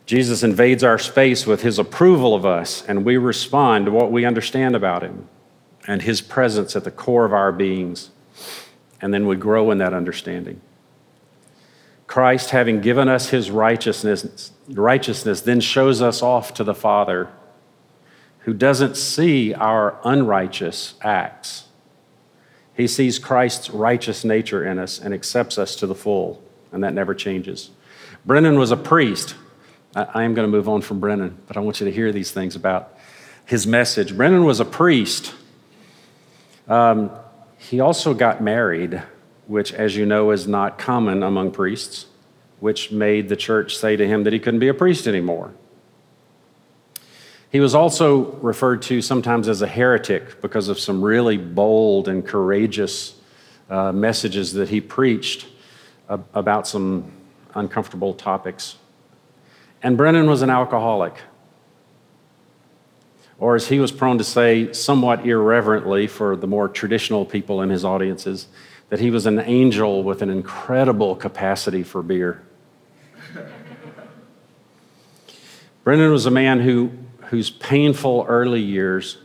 Jesus 0.07 0.43
invades 0.43 0.83
our 0.83 0.99
space 0.99 1.47
with 1.47 1.63
his 1.63 1.79
approval 1.79 2.35
of 2.35 2.45
us, 2.47 2.83
and 2.87 3.05
we 3.05 3.17
respond 3.17 3.87
to 3.87 3.93
what 3.93 4.11
we 4.11 4.25
understand 4.25 4.75
about 4.75 5.03
him 5.03 5.29
and 5.87 6.03
his 6.03 6.21
presence 6.21 6.75
at 6.75 6.85
the 6.85 6.91
core 6.91 7.25
of 7.25 7.33
our 7.33 7.53
beings. 7.53 8.11
And 9.01 9.13
then 9.13 9.27
we 9.27 9.37
grow 9.37 9.71
in 9.71 9.79
that 9.79 9.95
understanding. 9.95 10.61
Christ, 12.07 12.51
having 12.51 12.81
given 12.81 13.09
us 13.09 13.31
his 13.31 13.51
righteousness, 13.51 14.53
righteousness, 14.69 15.41
then 15.41 15.61
shows 15.61 16.03
us 16.03 16.23
off 16.23 16.53
to 16.55 16.65
the 16.65 16.75
Father, 16.75 17.29
who 18.41 18.53
doesn't 18.53 18.97
see 18.97 19.55
our 19.55 19.99
unrighteous 20.05 20.95
acts. 21.03 21.69
He 22.75 22.87
sees 22.87 23.19
Christ's 23.19 23.71
righteous 23.71 24.25
nature 24.25 24.67
in 24.67 24.79
us 24.79 24.99
and 24.99 25.15
accepts 25.15 25.59
us 25.59 25.77
to 25.77 25.87
the 25.87 25.95
full, 25.95 26.43
and 26.73 26.83
that 26.83 26.95
never 26.95 27.15
changes. 27.15 27.71
Brennan 28.25 28.59
was 28.59 28.71
a 28.71 28.77
priest 28.77 29.35
I, 29.95 30.03
I 30.15 30.23
am 30.25 30.35
going 30.35 30.47
to 30.47 30.51
move 30.51 30.69
on 30.69 30.83
from 30.83 31.01
Brennan, 31.01 31.39
but 31.47 31.57
I 31.57 31.61
want 31.61 31.81
you 31.81 31.87
to 31.87 31.93
hear 31.93 32.13
these 32.13 32.31
things 32.31 32.57
about 32.57 32.97
his 33.45 33.67
message. 33.67 34.17
Brennan 34.17 34.45
was 34.45 34.61
a 34.61 34.65
priest. 34.65 35.35
Um, 36.69 37.11
he 37.61 37.79
also 37.79 38.15
got 38.15 38.43
married, 38.43 39.03
which, 39.47 39.75
as 39.75 39.95
you 39.95 40.07
know, 40.07 40.31
is 40.31 40.49
not 40.49 40.79
common 40.79 41.23
among 41.23 41.51
priests, 41.51 42.07
which 42.59 42.91
made 42.91 43.29
the 43.29 43.37
church 43.37 43.77
say 43.77 43.97
to 43.97 44.09
him 44.09 44.25
that 44.25 44.33
he 44.33 44.39
couldn't 44.39 44.61
be 44.61 44.69
a 44.69 44.75
priest 44.75 45.07
anymore. 45.07 45.53
He 47.53 47.61
was 47.61 47.75
also 47.75 48.33
referred 48.37 48.81
to 48.83 49.03
sometimes 49.03 49.47
as 49.47 49.61
a 49.61 49.67
heretic 49.67 50.41
because 50.41 50.69
of 50.69 50.79
some 50.79 51.03
really 51.03 51.37
bold 51.37 52.09
and 52.09 52.27
courageous 52.27 53.21
uh, 53.69 53.93
messages 53.93 54.55
that 54.55 54.71
he 54.71 54.81
preached 54.81 55.47
about 56.09 56.67
some 56.67 57.13
uncomfortable 57.55 58.15
topics. 58.15 58.77
And 59.83 59.99
Brennan 59.99 60.31
was 60.31 60.41
an 60.41 60.51
alcoholic. 60.51 61.15
Or, 63.41 63.57
as 63.57 63.69
he 63.69 63.81
was 63.81 63.91
prone 63.91 64.19
to 64.19 64.25
say, 64.25 64.71
somewhat 64.75 65.27
irreverently 65.27 66.07
for 66.07 66.37
the 66.37 66.47
more 66.47 66.69
traditional 66.69 67.25
people 67.25 67.63
in 67.63 67.71
his 67.71 67.87
audiences, 67.87 68.49
that 68.91 69.01
he 69.01 69.11
was 69.11 69.25
an 69.25 69.41
angel 69.41 70.03
with 70.03 70.21
an 70.21 70.29
incredible 70.29 71.17
capacity 71.17 71.83
for 71.83 72.03
beer. 72.03 72.43
Brennan 75.85 76.13
was 76.13 76.27
a 76.27 76.31
man 76.31 76.61
who, 76.61 76.93
whose 77.29 77.49
painful 77.49 78.27
early 78.29 78.61
years 78.61 79.17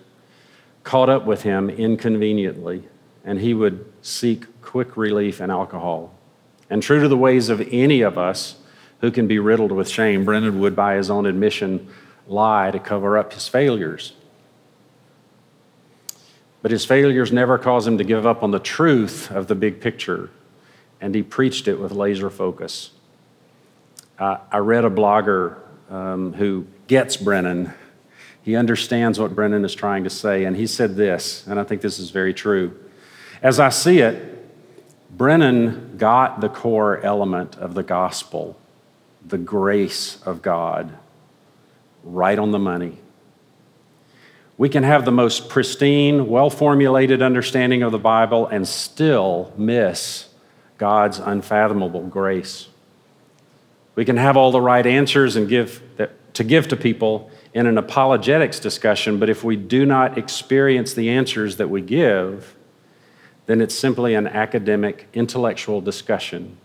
caught 0.83 1.09
up 1.09 1.25
with 1.25 1.41
him 1.41 1.69
inconveniently, 1.69 2.83
and 3.25 3.41
he 3.41 3.53
would 3.53 3.91
seek 4.01 4.61
quick 4.61 4.95
relief 4.95 5.41
in 5.41 5.51
alcohol. 5.51 6.15
And 6.69 6.81
true 6.81 7.01
to 7.01 7.09
the 7.09 7.17
ways 7.17 7.49
of 7.49 7.67
any 7.69 8.01
of 8.01 8.17
us 8.17 8.55
who 9.01 9.11
can 9.11 9.27
be 9.27 9.39
riddled 9.39 9.73
with 9.73 9.89
shame, 9.89 10.23
Brennan 10.23 10.59
would, 10.61 10.75
by 10.75 10.95
his 10.95 11.09
own 11.09 11.25
admission, 11.25 11.89
lie 12.27 12.71
to 12.71 12.79
cover 12.79 13.17
up 13.17 13.33
his 13.33 13.47
failures. 13.47 14.13
But 16.61 16.71
his 16.71 16.85
failures 16.85 17.31
never 17.31 17.57
caused 17.57 17.87
him 17.87 17.97
to 17.99 18.03
give 18.03 18.25
up 18.25 18.41
on 18.41 18.51
the 18.51 18.59
truth 18.59 19.29
of 19.29 19.47
the 19.47 19.55
big 19.55 19.81
picture, 19.81 20.31
and 20.99 21.13
he 21.13 21.21
preached 21.21 21.67
it 21.67 21.79
with 21.79 21.91
laser 21.91 22.29
focus. 22.29 22.91
Uh, 24.17 24.37
I 24.51 24.57
read 24.57 24.85
a 24.85 24.89
blogger 24.89 25.59
um, 25.89 26.33
who 26.33 26.65
gets 26.87 27.17
Brennan. 27.17 27.73
He 28.41 28.55
understands 28.55 29.19
what 29.19 29.35
Brennan 29.35 29.63
is 29.63 29.75
trying 29.75 30.03
to 30.05 30.09
say, 30.09 30.45
and 30.45 30.55
he 30.55 30.65
said 30.65 30.95
this, 30.95 31.45
and 31.45 31.59
I 31.59 31.63
think 31.63 31.81
this 31.81 31.99
is 31.99 32.09
very 32.09 32.33
true. 32.33 32.75
As 33.43 33.59
I 33.59 33.69
see 33.69 33.99
it, 33.99 34.31
Brennan 35.11 35.97
got 35.97 36.41
the 36.41 36.49
core 36.49 36.99
element 37.01 37.57
of 37.57 37.73
the 37.73 37.83
gospel, 37.83 38.57
the 39.25 39.37
grace 39.37 40.21
of 40.23 40.41
God, 40.41 40.97
right 42.05 42.39
on 42.39 42.51
the 42.51 42.59
money. 42.59 42.99
We 44.57 44.69
can 44.69 44.83
have 44.83 45.03
the 45.03 45.11
most 45.11 45.49
pristine, 45.49 46.27
well 46.27 46.49
formulated 46.49 47.21
understanding 47.21 47.83
of 47.83 47.91
the 47.91 47.99
Bible 47.99 48.47
and 48.47 48.65
still 48.65 49.51
miss 49.57 50.29
God's 50.77 51.19
unfathomable 51.19 52.07
grace. 52.07 52.69
We 53.95 54.05
can 54.05 54.17
have 54.17 54.37
all 54.37 54.51
the 54.51 54.61
right 54.61 54.85
answers 54.85 55.35
and 55.35 55.49
give 55.49 55.81
to 56.33 56.43
give 56.43 56.67
to 56.67 56.75
people 56.75 57.31
in 57.53 57.65
an 57.65 57.77
apologetics 57.77 58.59
discussion, 58.59 59.17
but 59.17 59.29
if 59.29 59.43
we 59.43 59.55
do 59.55 59.85
not 59.85 60.17
experience 60.17 60.93
the 60.93 61.09
answers 61.09 61.55
that 61.55 61.69
we 61.69 61.81
give, 61.81 62.55
then 63.45 63.61
it's 63.61 63.73
simply 63.73 64.13
an 64.13 64.27
academic, 64.27 65.07
intellectual 65.13 65.79
discussion 65.79 66.57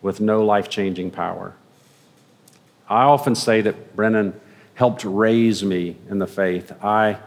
with 0.00 0.20
no 0.20 0.44
life 0.44 0.68
changing 0.68 1.10
power. 1.10 1.56
I 2.88 3.02
often 3.02 3.34
say 3.34 3.60
that 3.62 3.96
Brennan 3.96 4.40
helped 4.74 5.04
raise 5.04 5.64
me 5.64 5.96
in 6.08 6.18
the 6.18 6.26
faith. 6.26 6.72
I 6.82 7.18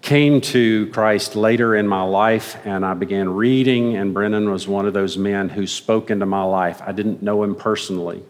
came 0.00 0.40
to 0.40 0.88
Christ 0.88 1.36
later 1.36 1.76
in 1.76 1.86
my 1.86 2.02
life 2.02 2.56
and 2.66 2.84
I 2.84 2.94
began 2.94 3.28
reading, 3.28 3.96
and 3.96 4.12
Brennan 4.12 4.50
was 4.50 4.66
one 4.66 4.84
of 4.84 4.92
those 4.92 5.16
men 5.16 5.48
who 5.48 5.66
spoke 5.66 6.10
into 6.10 6.26
my 6.26 6.42
life. 6.42 6.82
I 6.84 6.92
didn't 6.92 7.22
know 7.22 7.42
him 7.44 7.54
personally. 7.54 8.22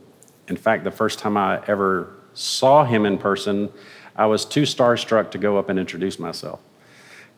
In 0.48 0.56
fact, 0.56 0.84
the 0.84 0.90
first 0.90 1.18
time 1.18 1.36
I 1.36 1.62
ever 1.66 2.14
saw 2.34 2.84
him 2.84 3.06
in 3.06 3.16
person, 3.16 3.72
I 4.14 4.26
was 4.26 4.44
too 4.44 4.62
starstruck 4.62 5.30
to 5.30 5.38
go 5.38 5.56
up 5.56 5.70
and 5.70 5.78
introduce 5.78 6.18
myself 6.18 6.60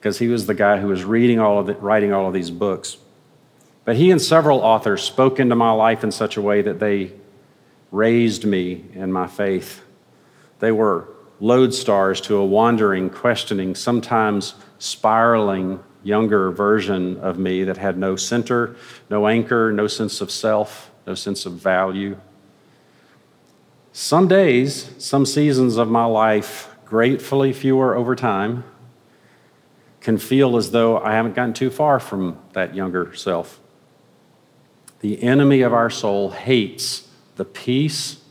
because 0.00 0.18
he 0.18 0.26
was 0.26 0.46
the 0.46 0.54
guy 0.54 0.78
who 0.78 0.88
was 0.88 1.04
reading 1.04 1.38
all 1.38 1.60
of 1.60 1.66
the, 1.66 1.74
writing 1.74 2.12
all 2.12 2.26
of 2.26 2.34
these 2.34 2.50
books. 2.50 2.96
But 3.84 3.96
he 3.96 4.10
and 4.10 4.20
several 4.20 4.60
authors 4.60 5.02
spoke 5.02 5.38
into 5.38 5.54
my 5.54 5.70
life 5.70 6.02
in 6.02 6.10
such 6.10 6.36
a 6.36 6.42
way 6.42 6.62
that 6.62 6.80
they 6.80 7.12
raised 7.92 8.44
me 8.44 8.84
in 8.94 9.12
my 9.12 9.28
faith. 9.28 9.83
They 10.64 10.72
were 10.72 11.08
lodestars 11.42 12.22
to 12.22 12.36
a 12.36 12.46
wandering, 12.46 13.10
questioning, 13.10 13.74
sometimes 13.74 14.54
spiraling 14.78 15.84
younger 16.02 16.50
version 16.52 17.18
of 17.18 17.38
me 17.38 17.64
that 17.64 17.76
had 17.76 17.98
no 17.98 18.16
center, 18.16 18.74
no 19.10 19.28
anchor, 19.28 19.70
no 19.72 19.86
sense 19.86 20.22
of 20.22 20.30
self, 20.30 20.90
no 21.06 21.14
sense 21.14 21.44
of 21.44 21.52
value. 21.52 22.16
Some 23.92 24.26
days, 24.26 24.88
some 24.96 25.26
seasons 25.26 25.76
of 25.76 25.90
my 25.90 26.06
life, 26.06 26.74
gratefully 26.86 27.52
fewer 27.52 27.94
over 27.94 28.16
time, 28.16 28.64
can 30.00 30.16
feel 30.16 30.56
as 30.56 30.70
though 30.70 30.98
I 30.98 31.12
haven't 31.12 31.34
gotten 31.34 31.52
too 31.52 31.68
far 31.68 32.00
from 32.00 32.38
that 32.54 32.74
younger 32.74 33.14
self. 33.14 33.60
The 35.00 35.22
enemy 35.22 35.60
of 35.60 35.74
our 35.74 35.90
soul 35.90 36.30
hates 36.30 37.06
the 37.36 37.44
peace 37.44 38.23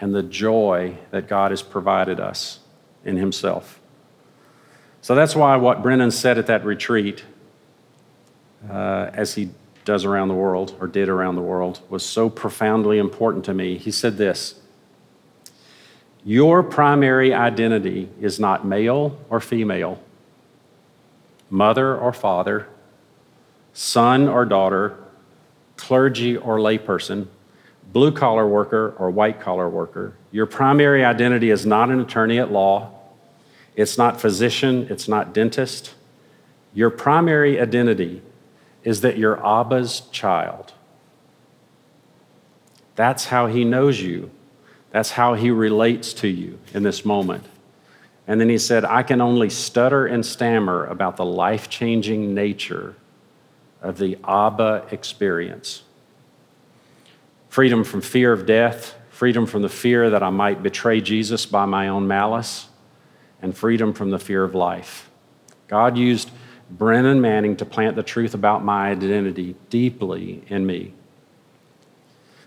and 0.00 0.14
the 0.14 0.22
joy 0.22 0.96
that 1.10 1.28
God 1.28 1.50
has 1.50 1.62
provided 1.62 2.18
us 2.18 2.60
in 3.04 3.16
Himself. 3.16 3.80
So 5.02 5.14
that's 5.14 5.34
why 5.34 5.56
what 5.56 5.82
Brennan 5.82 6.10
said 6.10 6.38
at 6.38 6.46
that 6.46 6.64
retreat, 6.64 7.24
uh, 8.68 9.10
as 9.12 9.34
he 9.34 9.50
does 9.84 10.04
around 10.04 10.28
the 10.28 10.34
world, 10.34 10.76
or 10.78 10.86
did 10.86 11.08
around 11.08 11.36
the 11.36 11.42
world, 11.42 11.80
was 11.88 12.04
so 12.04 12.28
profoundly 12.28 12.98
important 12.98 13.44
to 13.46 13.54
me. 13.54 13.78
He 13.78 13.90
said 13.90 14.18
this 14.18 14.60
Your 16.24 16.62
primary 16.62 17.32
identity 17.32 18.10
is 18.20 18.38
not 18.38 18.66
male 18.66 19.18
or 19.30 19.40
female, 19.40 20.02
mother 21.48 21.96
or 21.96 22.12
father, 22.12 22.68
son 23.72 24.28
or 24.28 24.44
daughter, 24.44 24.98
clergy 25.76 26.36
or 26.36 26.58
layperson 26.58 27.26
blue 27.92 28.12
collar 28.12 28.46
worker 28.46 28.94
or 28.98 29.10
white 29.10 29.40
collar 29.40 29.68
worker. 29.68 30.14
Your 30.30 30.46
primary 30.46 31.04
identity 31.04 31.50
is 31.50 31.66
not 31.66 31.90
an 31.90 32.00
attorney 32.00 32.38
at 32.38 32.52
law, 32.52 32.92
it's 33.74 33.98
not 33.98 34.20
physician, 34.20 34.86
it's 34.90 35.08
not 35.08 35.32
dentist. 35.32 35.94
Your 36.72 36.90
primary 36.90 37.60
identity 37.60 38.22
is 38.84 39.00
that 39.00 39.18
you're 39.18 39.44
Abba's 39.44 40.02
child. 40.12 40.72
That's 42.94 43.26
how 43.26 43.46
he 43.46 43.64
knows 43.64 44.00
you. 44.00 44.30
That's 44.90 45.12
how 45.12 45.34
he 45.34 45.50
relates 45.50 46.12
to 46.14 46.28
you 46.28 46.58
in 46.74 46.82
this 46.82 47.04
moment. 47.04 47.44
And 48.26 48.40
then 48.40 48.48
he 48.48 48.58
said, 48.58 48.84
I 48.84 49.02
can 49.02 49.20
only 49.20 49.50
stutter 49.50 50.06
and 50.06 50.24
stammer 50.24 50.84
about 50.86 51.16
the 51.16 51.24
life 51.24 51.68
changing 51.68 52.34
nature 52.34 52.94
of 53.82 53.98
the 53.98 54.18
Abba 54.24 54.86
experience 54.90 55.82
freedom 57.50 57.84
from 57.84 58.00
fear 58.00 58.32
of 58.32 58.46
death, 58.46 58.94
freedom 59.10 59.44
from 59.44 59.60
the 59.60 59.68
fear 59.68 60.08
that 60.08 60.22
I 60.22 60.30
might 60.30 60.62
betray 60.62 61.02
Jesus 61.02 61.44
by 61.44 61.66
my 61.66 61.88
own 61.88 62.08
malice, 62.08 62.68
and 63.42 63.54
freedom 63.54 63.92
from 63.92 64.10
the 64.10 64.18
fear 64.18 64.44
of 64.44 64.54
life. 64.54 65.10
God 65.68 65.98
used 65.98 66.30
Brennan 66.70 67.20
Manning 67.20 67.56
to 67.56 67.64
plant 67.64 67.96
the 67.96 68.02
truth 68.02 68.34
about 68.34 68.64
my 68.64 68.90
identity 68.90 69.56
deeply 69.68 70.44
in 70.46 70.64
me. 70.64 70.94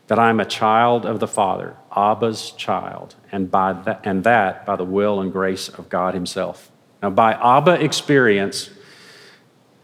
That 0.08 0.20
I'm 0.20 0.40
a 0.40 0.46
child 0.46 1.06
of 1.06 1.20
the 1.20 1.28
Father, 1.28 1.76
Abba's 1.96 2.52
child, 2.52 3.16
and, 3.32 3.52
by 3.52 3.74
that, 3.74 4.02
and 4.06 4.24
that 4.24 4.66
by 4.66 4.78
the 4.78 4.86
will 4.86 5.20
and 5.20 5.32
grace 5.32 5.68
of 5.68 5.90
God 5.90 6.14
Himself. 6.14 6.72
Now, 7.02 7.10
by 7.10 7.34
Abba 7.34 7.84
experience, 7.84 8.70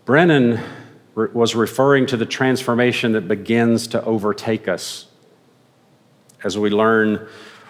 Brennan 0.05 0.61
was 1.13 1.55
referring 1.55 2.05
to 2.07 2.17
the 2.17 2.25
transformation 2.25 3.11
that 3.11 3.27
begins 3.27 3.87
to 3.87 4.03
overtake 4.05 4.69
us 4.69 5.08
as 6.43 6.57
we 6.57 6.69
learn 6.69 7.27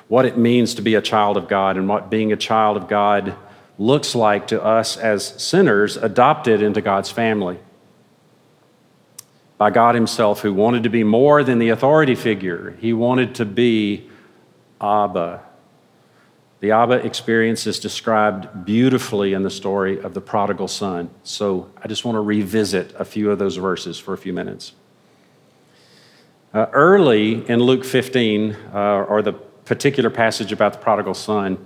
what 0.08 0.26
it 0.26 0.38
means 0.38 0.76
to 0.76 0.82
be 0.82 0.96
a 0.96 1.02
child 1.02 1.38
of 1.38 1.48
God 1.48 1.78
and 1.78 1.88
what 1.88 2.10
being 2.10 2.32
a 2.32 2.38
child 2.38 2.78
of 2.78 2.88
God 2.88 3.36
looks 3.78 4.16
like 4.16 4.48
to 4.48 4.62
us 4.62 4.98
as 4.98 5.42
sinners 5.42 5.98
adopted 5.98 6.62
into 6.62 6.82
God's 6.82 7.10
family 7.10 7.60
by 9.58 9.70
God 9.70 9.94
Himself, 9.94 10.40
who 10.40 10.54
wanted 10.54 10.84
to 10.84 10.90
be 10.90 11.04
more 11.04 11.44
than 11.44 11.60
the 11.60 11.70
authority 11.70 12.16
figure. 12.16 12.76
He 12.80 12.94
wanted 12.94 13.36
to 13.36 13.46
be 13.46 14.10
Abba. 14.82 15.44
The 16.62 16.72
Abba 16.72 17.06
experience 17.06 17.68
is 17.68 17.80
described 17.80 18.66
beautifully 18.66 19.34
in 19.34 19.44
the 19.44 19.50
story 19.50 20.00
of 20.00 20.14
the 20.14 20.22
prodigal 20.22 20.68
son. 20.68 21.10
So 21.24 21.70
I 21.82 21.88
just 21.88 22.04
want 22.04 22.16
to 22.16 22.22
revisit 22.22 22.94
a 22.98 23.06
few 23.06 23.32
of 23.32 23.40
those 23.40 23.58
verses 23.58 23.98
for 23.98 24.14
a 24.14 24.18
few 24.18 24.34
minutes. 24.34 24.74
Uh, 26.52 26.66
early 26.74 27.48
in 27.48 27.60
Luke 27.60 27.86
15, 27.86 28.58
uh, 28.74 29.06
or 29.08 29.22
the 29.22 29.34
particular 29.34 30.10
passage 30.10 30.52
about 30.52 30.74
the 30.74 30.80
prodigal 30.80 31.14
son, 31.14 31.64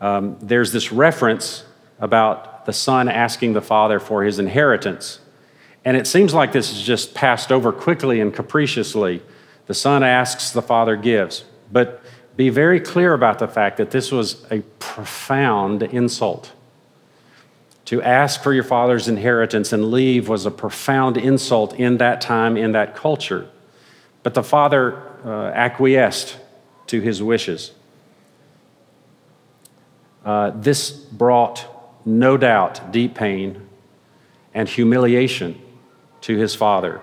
um, 0.00 0.36
there's 0.42 0.72
this 0.72 0.92
reference 0.92 1.64
about 2.00 2.66
the 2.66 2.72
son 2.72 3.08
asking 3.08 3.54
the 3.54 3.62
father 3.62 3.98
for 3.98 4.24
his 4.24 4.38
inheritance. 4.38 5.20
And 5.86 5.96
it 5.96 6.06
seems 6.06 6.34
like 6.34 6.52
this 6.52 6.70
is 6.70 6.82
just 6.82 7.14
passed 7.14 7.50
over 7.50 7.72
quickly 7.72 8.20
and 8.20 8.34
capriciously. 8.34 9.22
The 9.68 9.74
son 9.74 10.02
asks, 10.02 10.50
the 10.50 10.60
father 10.60 10.96
gives. 10.96 11.44
But 11.72 12.02
be 12.36 12.50
very 12.50 12.80
clear 12.80 13.14
about 13.14 13.38
the 13.38 13.48
fact 13.48 13.78
that 13.78 13.90
this 13.90 14.12
was 14.12 14.44
a 14.50 14.60
profound 14.78 15.82
insult. 15.82 16.52
To 17.86 18.02
ask 18.02 18.42
for 18.42 18.52
your 18.52 18.64
father's 18.64 19.08
inheritance 19.08 19.72
and 19.72 19.90
leave 19.90 20.28
was 20.28 20.44
a 20.44 20.50
profound 20.50 21.16
insult 21.16 21.72
in 21.74 21.96
that 21.98 22.20
time, 22.20 22.58
in 22.58 22.72
that 22.72 22.94
culture. 22.94 23.48
But 24.26 24.34
the 24.34 24.42
father 24.42 25.00
uh, 25.24 25.52
acquiesced 25.54 26.36
to 26.88 27.00
his 27.00 27.22
wishes. 27.22 27.70
Uh, 30.24 30.50
this 30.50 30.90
brought, 30.90 31.64
no 32.04 32.36
doubt, 32.36 32.90
deep 32.90 33.14
pain 33.14 33.68
and 34.52 34.68
humiliation 34.68 35.62
to 36.22 36.36
his 36.36 36.56
father. 36.56 37.00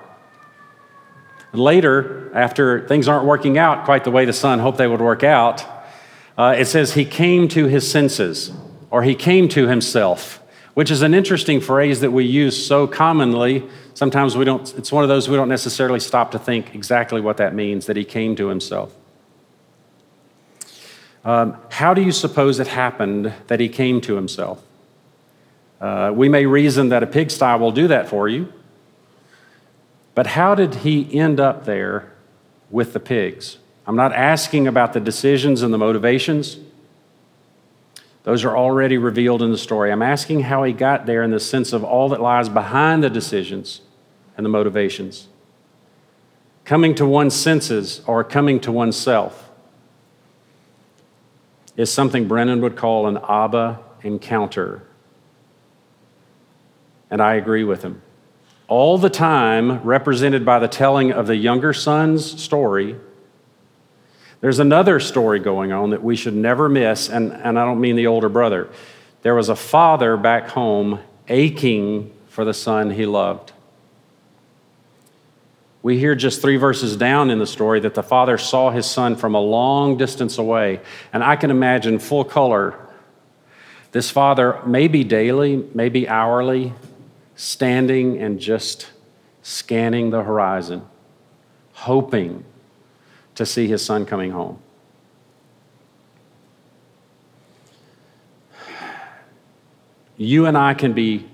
Later, 1.53 2.29
after 2.35 2.85
things 2.89 3.07
aren't 3.07 3.23
working 3.23 3.57
out 3.57 3.85
quite 3.85 4.03
the 4.03 4.11
way 4.11 4.25
the 4.25 4.33
son 4.33 4.59
hoped 4.59 4.77
they 4.77 4.87
would 4.87 4.99
work 4.99 5.23
out, 5.23 5.63
uh, 6.37 6.55
it 6.57 6.65
says 6.65 6.95
he 6.95 7.05
came 7.05 7.47
to 7.47 7.67
his 7.67 7.89
senses, 7.89 8.51
or 8.91 9.01
he 9.01 9.15
came 9.15 9.47
to 9.47 9.69
himself, 9.69 10.42
which 10.73 10.89
is 10.89 11.01
an 11.01 11.13
interesting 11.13 11.61
phrase 11.61 11.99
that 12.01 12.11
we 12.11 12.25
use 12.25 12.65
so 12.65 12.87
commonly. 12.87 13.63
Sometimes 13.93 14.35
we 14.35 14.45
don't, 14.45 14.73
it's 14.75 14.91
one 14.91 15.03
of 15.03 15.09
those 15.09 15.29
we 15.29 15.35
don't 15.35 15.49
necessarily 15.49 15.99
stop 15.99 16.31
to 16.31 16.39
think 16.39 16.73
exactly 16.73 17.21
what 17.21 17.37
that 17.37 17.53
means, 17.53 17.85
that 17.85 17.95
he 17.95 18.03
came 18.03 18.35
to 18.35 18.47
himself. 18.47 18.93
Um, 21.23 21.57
how 21.69 21.93
do 21.93 22.01
you 22.01 22.11
suppose 22.11 22.59
it 22.59 22.67
happened 22.67 23.33
that 23.47 23.59
he 23.59 23.69
came 23.69 24.01
to 24.01 24.15
himself? 24.15 24.61
Uh, 25.79 26.11
we 26.13 26.27
may 26.27 26.45
reason 26.45 26.89
that 26.89 27.03
a 27.03 27.07
pigsty 27.07 27.59
will 27.59 27.71
do 27.71 27.87
that 27.87 28.09
for 28.09 28.27
you, 28.27 28.51
but 30.15 30.27
how 30.27 30.55
did 30.55 30.75
he 30.75 31.13
end 31.17 31.39
up 31.39 31.65
there 31.65 32.11
with 32.69 32.93
the 32.93 32.99
pigs? 32.99 33.57
I'm 33.85 33.95
not 33.95 34.13
asking 34.13 34.67
about 34.67 34.93
the 34.93 34.99
decisions 34.99 35.61
and 35.61 35.73
the 35.73 35.77
motivations. 35.77 36.57
Those 38.23 38.45
are 38.45 38.55
already 38.55 38.97
revealed 38.97 39.41
in 39.41 39.51
the 39.51 39.57
story. 39.57 39.91
I'm 39.91 40.01
asking 40.01 40.41
how 40.41 40.63
he 40.63 40.71
got 40.71 41.05
there 41.05 41.23
in 41.23 41.31
the 41.31 41.39
sense 41.39 41.73
of 41.73 41.83
all 41.83 42.09
that 42.09 42.21
lies 42.21 42.47
behind 42.47 43.03
the 43.03 43.09
decisions 43.09 43.81
and 44.37 44.45
the 44.45 44.49
motivations. 44.49 45.27
Coming 46.63 46.95
to 46.95 47.05
one's 47.05 47.35
senses 47.35 48.01
or 48.07 48.23
coming 48.23 48.61
to 48.61 48.71
oneself 48.71 49.49
is 51.75 51.91
something 51.91 52.27
Brennan 52.27 52.61
would 52.61 52.77
call 52.77 53.07
an 53.07 53.17
Abba 53.27 53.79
encounter. 54.03 54.83
And 57.09 57.21
I 57.21 57.35
agree 57.35 57.65
with 57.65 57.83
him. 57.83 58.01
All 58.69 58.97
the 58.97 59.09
time, 59.09 59.83
represented 59.83 60.45
by 60.45 60.59
the 60.59 60.69
telling 60.69 61.11
of 61.11 61.27
the 61.27 61.35
younger 61.35 61.73
son's 61.73 62.41
story, 62.41 62.95
there's 64.43 64.59
another 64.59 64.99
story 64.99 65.39
going 65.39 65.71
on 65.71 65.91
that 65.91 66.03
we 66.03 66.17
should 66.17 66.33
never 66.33 66.67
miss, 66.67 67.07
and, 67.07 67.31
and 67.31 67.57
I 67.57 67.63
don't 67.63 67.79
mean 67.79 67.95
the 67.95 68.07
older 68.07 68.27
brother. 68.27 68.67
There 69.21 69.35
was 69.35 69.47
a 69.47 69.55
father 69.55 70.17
back 70.17 70.49
home 70.49 70.99
aching 71.29 72.11
for 72.27 72.43
the 72.43 72.53
son 72.53 72.91
he 72.91 73.05
loved. 73.05 73.53
We 75.81 75.97
hear 75.97 76.13
just 76.13 76.41
three 76.41 76.57
verses 76.57 76.97
down 76.97 77.29
in 77.29 77.39
the 77.39 77.47
story 77.47 77.79
that 77.79 77.93
the 77.93 78.03
father 78.03 78.37
saw 78.37 78.69
his 78.69 78.85
son 78.85 79.15
from 79.15 79.33
a 79.33 79.39
long 79.39 79.95
distance 79.95 80.37
away. 80.37 80.81
And 81.13 81.23
I 81.23 81.37
can 81.37 81.49
imagine 81.49 81.97
full 81.97 82.25
color 82.25 82.77
this 83.93 84.11
father, 84.11 84.59
maybe 84.65 85.05
daily, 85.05 85.63
maybe 85.73 86.05
hourly, 86.09 86.73
standing 87.37 88.21
and 88.21 88.41
just 88.41 88.91
scanning 89.41 90.09
the 90.09 90.23
horizon, 90.23 90.85
hoping 91.71 92.43
to 93.35 93.45
see 93.45 93.67
his 93.67 93.83
son 93.83 94.05
coming 94.05 94.31
home. 94.31 94.59
You 100.17 100.45
and 100.45 100.57
I 100.57 100.73
can 100.73 100.93
be 100.93 101.27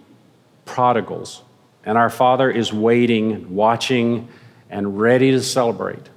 prodigals, 0.65 1.43
and 1.83 1.97
our 1.97 2.09
Father 2.09 2.49
is 2.49 2.71
waiting, 2.71 3.53
watching, 3.53 4.29
and 4.69 4.99
ready 4.99 5.31
to 5.31 5.41
celebrate. 5.41 6.09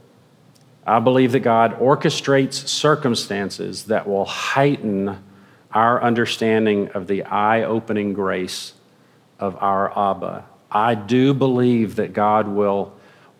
I 0.86 1.00
believe 1.00 1.32
that 1.32 1.40
God 1.40 1.78
orchestrates 1.78 2.54
circumstances 2.68 3.84
that 3.84 4.08
will 4.08 4.24
heighten 4.24 5.22
our 5.72 6.02
understanding 6.02 6.88
of 6.90 7.06
the 7.06 7.24
eye 7.24 7.62
opening 7.62 8.12
grace 8.12 8.74
of 9.38 9.56
our 9.60 9.90
Abba. 9.96 10.44
I 10.70 10.94
do 10.94 11.34
believe 11.34 11.96
that 11.96 12.12
God 12.12 12.48
will 12.48 12.94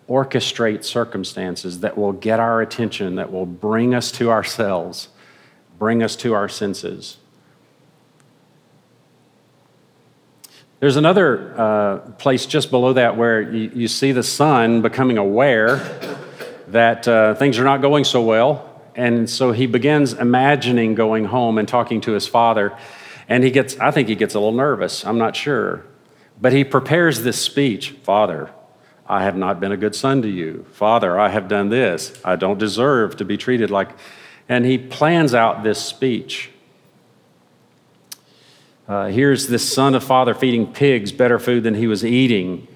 orchestrate 0.09 0.85
circumstances 0.85 1.81
that 1.81 1.97
will 1.97 2.13
get 2.13 2.41
our 2.41 2.61
attention, 2.61 3.17
that 3.17 3.33
will 3.33 3.47
bring 3.47 3.95
us 3.95 4.11
to 4.13 4.31
ourselves, 4.31 5.09
bring 5.79 6.03
us 6.03 6.17
to 6.17 6.35
our 6.35 6.49
senses. 6.49 7.19
There's 10.81 10.97
another 10.97 11.55
uh, 11.57 11.99
place 12.19 12.45
just 12.45 12.73
below 12.73 12.93
that 12.95 13.17
where 13.17 13.41
you, 13.41 13.71
you, 13.73 13.89
see 13.89 14.11
the 14.11 14.25
son 14.25 14.83
becoming 14.83 15.17
aware 15.17 15.77
that 16.67 17.07
uh, 17.07 17.37
things 17.37 17.59
are 17.61 17.65
not 17.65 17.83
going 17.83 18.03
so 18.03 18.21
well. 18.21 18.83
And 18.97 19.31
so 19.31 19.53
he 19.53 19.67
begins 19.67 20.13
imagining 20.13 20.97
going 20.97 21.27
home 21.27 21.59
and 21.59 21.69
talking 21.69 22.01
to 22.01 22.13
his 22.13 22.27
father. 22.27 22.77
And 23.29 23.45
he 23.45 23.53
gets, 23.53 23.79
I 23.79 23.93
think 23.93 24.09
he 24.09 24.17
gets 24.17 24.35
a 24.35 24.41
little 24.41 24.53
nervous. 24.57 25.07
I'm 25.07 25.19
not 25.19 25.37
sure. 25.37 25.85
But 26.41 26.53
he 26.53 26.65
prepares 26.65 27.23
this 27.23 27.41
speech 27.41 27.93
Father, 28.03 28.51
I 29.13 29.25
have 29.25 29.37
not 29.37 29.61
been 29.61 29.73
a 29.73 29.77
good 29.77 29.95
son 29.95 30.23
to 30.23 30.29
you. 30.29 30.65
Father, 30.73 31.21
I 31.21 31.29
have 31.29 31.47
done 31.47 31.69
this. 31.69 32.19
I 32.25 32.37
don't 32.37 32.57
deserve 32.57 33.19
to 33.19 33.27
be 33.27 33.37
treated 33.37 33.71
like. 33.71 33.91
And 34.49 34.65
he 34.65 34.79
plans 34.79 35.35
out 35.35 35.63
this 35.63 35.79
speech. 35.85 36.51
Uh, 38.89 39.09
here's 39.09 39.49
this 39.49 39.71
son 39.71 39.95
of 39.95 40.03
father 40.03 40.33
feeding 40.33 40.73
pigs 40.73 41.13
better 41.13 41.39
food 41.39 41.63
than 41.63 41.75
he 41.75 41.87
was 41.87 42.07
eating. 42.07 42.67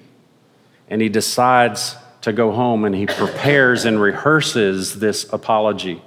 And 0.87 1.01
he 1.01 1.09
decides 1.09 1.95
to 2.21 2.31
go 2.31 2.51
home 2.51 2.85
and 2.85 2.93
he 2.93 3.07
prepares 3.07 3.83
and 3.83 3.99
rehearses 3.99 4.99
this 4.99 5.27
apology. 5.33 6.03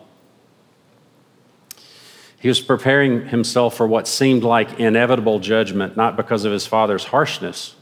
He 2.38 2.46
was 2.46 2.60
preparing 2.60 3.26
himself 3.26 3.76
for 3.76 3.86
what 3.88 4.06
seemed 4.06 4.44
like 4.44 4.78
inevitable 4.78 5.40
judgment, 5.40 5.96
not 5.96 6.16
because 6.16 6.44
of 6.44 6.52
his 6.52 6.68
father's 6.68 7.06
harshness, 7.06 7.74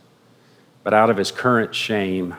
but 0.82 0.94
out 0.94 1.10
of 1.10 1.16
his 1.16 1.30
current 1.30 1.74
shame. 1.74 2.34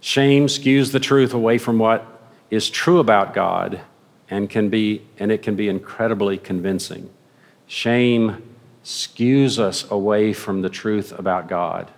Shame 0.00 0.46
skews 0.46 0.92
the 0.92 1.00
truth 1.00 1.32
away 1.32 1.58
from 1.58 1.78
what 1.78 2.06
is 2.50 2.68
true 2.68 2.98
about 2.98 3.34
God 3.34 3.80
and 4.28 4.50
can 4.50 4.68
be 4.68 5.02
and 5.18 5.30
it 5.30 5.42
can 5.42 5.56
be 5.56 5.68
incredibly 5.68 6.38
convincing. 6.38 7.10
Shame 7.66 8.42
skews 8.84 9.58
us 9.58 9.88
away 9.90 10.32
from 10.32 10.62
the 10.62 10.68
truth 10.68 11.12
about 11.18 11.48
God 11.48 11.90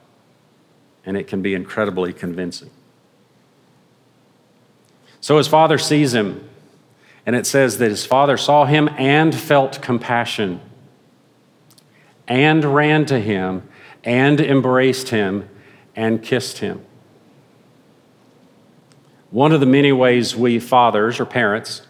and 1.06 1.16
it 1.16 1.26
can 1.26 1.42
be 1.42 1.54
incredibly 1.54 2.12
convincing. 2.12 2.70
So 5.20 5.38
his 5.38 5.48
father 5.48 5.78
sees 5.78 6.14
him 6.14 6.48
and 7.26 7.34
it 7.34 7.46
says 7.46 7.78
that 7.78 7.90
his 7.90 8.04
father 8.04 8.36
saw 8.36 8.66
him 8.66 8.88
and 8.98 9.34
felt 9.34 9.80
compassion 9.80 10.60
and 12.28 12.64
ran 12.64 13.06
to 13.06 13.18
him 13.18 13.66
and 14.04 14.40
embraced 14.40 15.08
him 15.08 15.48
and 15.96 16.22
kissed 16.22 16.58
him. 16.58 16.84
One 19.30 19.50
of 19.50 19.60
the 19.60 19.66
many 19.66 19.90
ways 19.90 20.36
we 20.36 20.60
fathers 20.60 21.18
or 21.18 21.24
parents 21.24 21.82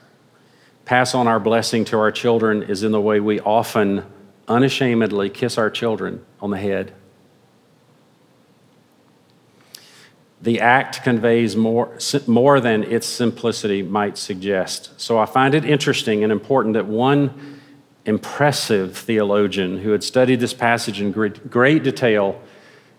pass 0.84 1.14
on 1.14 1.26
our 1.26 1.40
blessing 1.40 1.84
to 1.86 1.98
our 1.98 2.12
children 2.12 2.62
is 2.62 2.82
in 2.82 2.92
the 2.92 3.00
way 3.00 3.20
we 3.20 3.40
often 3.40 4.04
unashamedly 4.48 5.30
kiss 5.30 5.58
our 5.58 5.70
children 5.70 6.24
on 6.40 6.50
the 6.50 6.58
head. 6.58 6.92
The 10.40 10.60
act 10.60 11.02
conveys 11.02 11.56
more, 11.56 11.98
more 12.26 12.60
than 12.60 12.84
its 12.84 13.06
simplicity 13.06 13.82
might 13.82 14.18
suggest. 14.18 14.98
So 15.00 15.18
I 15.18 15.24
find 15.24 15.54
it 15.54 15.64
interesting 15.64 16.22
and 16.22 16.30
important 16.30 16.74
that 16.74 16.86
one 16.86 17.53
impressive 18.06 18.96
theologian 18.96 19.78
who 19.78 19.90
had 19.90 20.04
studied 20.04 20.40
this 20.40 20.54
passage 20.54 21.00
in 21.00 21.10
great 21.12 21.82
detail 21.82 22.40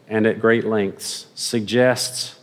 and 0.07 0.25
at 0.25 0.39
great 0.39 0.65
lengths, 0.65 1.27
suggests 1.35 2.39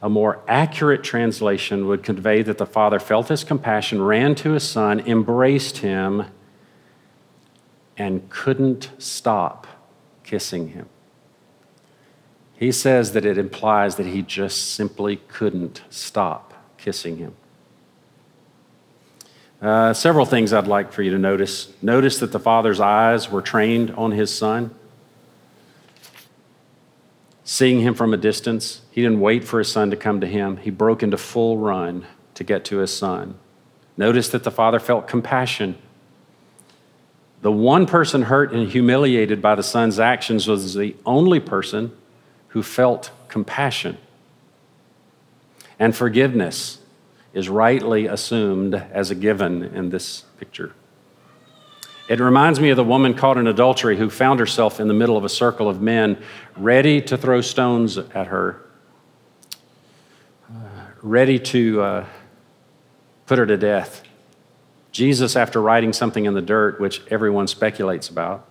a 0.00 0.08
more 0.08 0.40
accurate 0.48 1.04
translation 1.04 1.86
would 1.86 2.02
convey 2.02 2.42
that 2.42 2.58
the 2.58 2.66
father 2.66 2.98
felt 2.98 3.28
his 3.28 3.44
compassion, 3.44 4.02
ran 4.02 4.34
to 4.34 4.52
his 4.52 4.68
son, 4.68 5.00
embraced 5.00 5.78
him, 5.78 6.24
and 7.96 8.28
couldn't 8.30 8.90
stop 8.98 9.66
kissing 10.24 10.68
him. 10.68 10.88
He 12.54 12.72
says 12.72 13.12
that 13.12 13.24
it 13.24 13.38
implies 13.38 13.96
that 13.96 14.06
he 14.06 14.22
just 14.22 14.74
simply 14.74 15.16
couldn't 15.28 15.82
stop 15.90 16.54
kissing 16.78 17.18
him. 17.18 17.34
Uh, 19.62 19.94
several 19.94 20.26
things 20.26 20.52
I'd 20.52 20.66
like 20.66 20.92
for 20.92 21.02
you 21.02 21.12
to 21.12 21.18
notice. 21.18 21.72
Notice 21.80 22.18
that 22.18 22.32
the 22.32 22.40
father's 22.40 22.80
eyes 22.80 23.30
were 23.30 23.40
trained 23.40 23.92
on 23.92 24.10
his 24.10 24.36
son. 24.36 24.74
Seeing 27.44 27.80
him 27.80 27.94
from 27.94 28.12
a 28.12 28.16
distance, 28.16 28.80
he 28.90 29.02
didn't 29.02 29.20
wait 29.20 29.44
for 29.44 29.60
his 29.60 29.70
son 29.70 29.90
to 29.90 29.96
come 29.96 30.20
to 30.20 30.26
him. 30.26 30.56
He 30.56 30.70
broke 30.70 31.04
into 31.04 31.16
full 31.16 31.58
run 31.58 32.06
to 32.34 32.42
get 32.42 32.64
to 32.66 32.78
his 32.78 32.92
son. 32.92 33.38
Notice 33.96 34.30
that 34.30 34.42
the 34.42 34.50
father 34.50 34.80
felt 34.80 35.06
compassion. 35.06 35.76
The 37.42 37.52
one 37.52 37.86
person 37.86 38.22
hurt 38.22 38.52
and 38.52 38.68
humiliated 38.68 39.40
by 39.40 39.54
the 39.54 39.62
son's 39.62 40.00
actions 40.00 40.48
was 40.48 40.74
the 40.74 40.96
only 41.06 41.38
person 41.38 41.92
who 42.48 42.64
felt 42.64 43.12
compassion. 43.28 43.96
and 45.78 45.96
forgiveness 45.96 46.81
is 47.34 47.48
rightly 47.48 48.06
assumed 48.06 48.74
as 48.74 49.10
a 49.10 49.14
given 49.14 49.62
in 49.62 49.90
this 49.90 50.22
picture. 50.38 50.72
It 52.08 52.20
reminds 52.20 52.60
me 52.60 52.70
of 52.70 52.76
the 52.76 52.84
woman 52.84 53.14
caught 53.14 53.38
in 53.38 53.46
adultery 53.46 53.96
who 53.96 54.10
found 54.10 54.40
herself 54.40 54.80
in 54.80 54.88
the 54.88 54.94
middle 54.94 55.16
of 55.16 55.24
a 55.24 55.28
circle 55.28 55.68
of 55.68 55.80
men 55.80 56.22
ready 56.56 57.00
to 57.02 57.16
throw 57.16 57.40
stones 57.40 57.96
at 57.96 58.26
her, 58.26 58.66
ready 61.00 61.38
to 61.38 61.80
uh, 61.80 62.06
put 63.26 63.38
her 63.38 63.46
to 63.46 63.56
death. 63.56 64.02
Jesus, 64.90 65.36
after 65.36 65.62
writing 65.62 65.92
something 65.92 66.26
in 66.26 66.34
the 66.34 66.42
dirt, 66.42 66.78
which 66.78 67.02
everyone 67.10 67.46
speculates 67.46 68.10
about, 68.10 68.46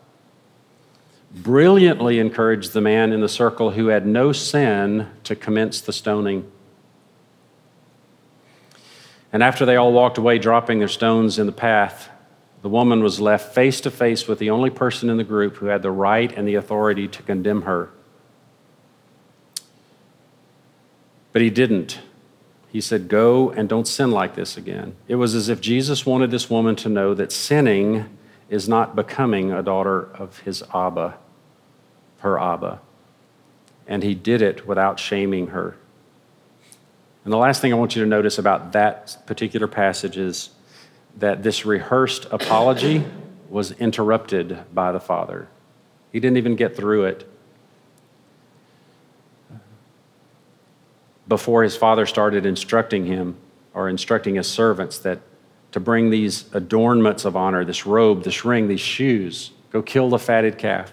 brilliantly 1.31 2.19
encouraged 2.19 2.73
the 2.73 2.81
man 2.81 3.13
in 3.13 3.21
the 3.21 3.29
circle 3.29 3.71
who 3.71 3.87
had 3.87 4.07
no 4.07 4.31
sin 4.31 5.07
to 5.23 5.35
commence 5.35 5.81
the 5.81 5.93
stoning. 5.93 6.51
And 9.33 9.41
after 9.41 9.65
they 9.65 9.75
all 9.75 9.93
walked 9.93 10.17
away, 10.17 10.39
dropping 10.39 10.79
their 10.79 10.87
stones 10.87 11.39
in 11.39 11.45
the 11.45 11.51
path, 11.51 12.09
the 12.61 12.69
woman 12.69 13.01
was 13.01 13.19
left 13.19 13.53
face 13.55 13.81
to 13.81 13.91
face 13.91 14.27
with 14.27 14.39
the 14.39 14.49
only 14.49 14.69
person 14.69 15.09
in 15.09 15.17
the 15.17 15.23
group 15.23 15.57
who 15.57 15.67
had 15.67 15.81
the 15.81 15.91
right 15.91 16.31
and 16.31 16.47
the 16.47 16.55
authority 16.55 17.07
to 17.07 17.23
condemn 17.23 17.63
her. 17.63 17.89
But 21.31 21.41
he 21.41 21.49
didn't. 21.49 21.99
He 22.69 22.81
said, 22.81 23.07
Go 23.07 23.49
and 23.51 23.67
don't 23.67 23.87
sin 23.87 24.11
like 24.11 24.35
this 24.35 24.57
again. 24.57 24.95
It 25.07 25.15
was 25.15 25.33
as 25.33 25.49
if 25.49 25.61
Jesus 25.61 26.05
wanted 26.05 26.29
this 26.29 26.49
woman 26.49 26.75
to 26.77 26.89
know 26.89 27.13
that 27.13 27.31
sinning 27.31 28.05
is 28.49 28.67
not 28.67 28.95
becoming 28.95 29.51
a 29.51 29.63
daughter 29.63 30.03
of 30.15 30.39
his 30.39 30.63
Abba, 30.73 31.17
her 32.19 32.39
Abba. 32.39 32.81
And 33.87 34.03
he 34.03 34.13
did 34.13 34.41
it 34.41 34.67
without 34.67 34.99
shaming 34.99 35.47
her. 35.47 35.77
And 37.23 37.31
the 37.31 37.37
last 37.37 37.61
thing 37.61 37.71
I 37.71 37.75
want 37.75 37.95
you 37.95 38.03
to 38.03 38.09
notice 38.09 38.37
about 38.37 38.71
that 38.71 39.17
particular 39.25 39.67
passage 39.67 40.17
is 40.17 40.49
that 41.17 41.43
this 41.43 41.65
rehearsed 41.65 42.25
apology 42.31 43.03
was 43.49 43.71
interrupted 43.73 44.59
by 44.73 44.91
the 44.91 44.99
Father. 44.99 45.47
He 46.11 46.19
didn't 46.19 46.37
even 46.37 46.55
get 46.55 46.75
through 46.75 47.05
it 47.05 47.27
before 51.27 51.63
his 51.63 51.77
father 51.77 52.05
started 52.05 52.45
instructing 52.45 53.05
him 53.05 53.37
or 53.73 53.87
instructing 53.87 54.35
his 54.35 54.47
servants 54.47 54.99
that 54.99 55.19
to 55.71 55.79
bring 55.79 56.09
these 56.09 56.53
adornments 56.53 57.23
of 57.23 57.37
honor, 57.37 57.63
this 57.63 57.85
robe, 57.85 58.23
this 58.23 58.43
ring, 58.43 58.67
these 58.67 58.81
shoes, 58.81 59.51
go 59.71 59.81
kill 59.81 60.09
the 60.09 60.19
fatted 60.19 60.57
calf. 60.57 60.91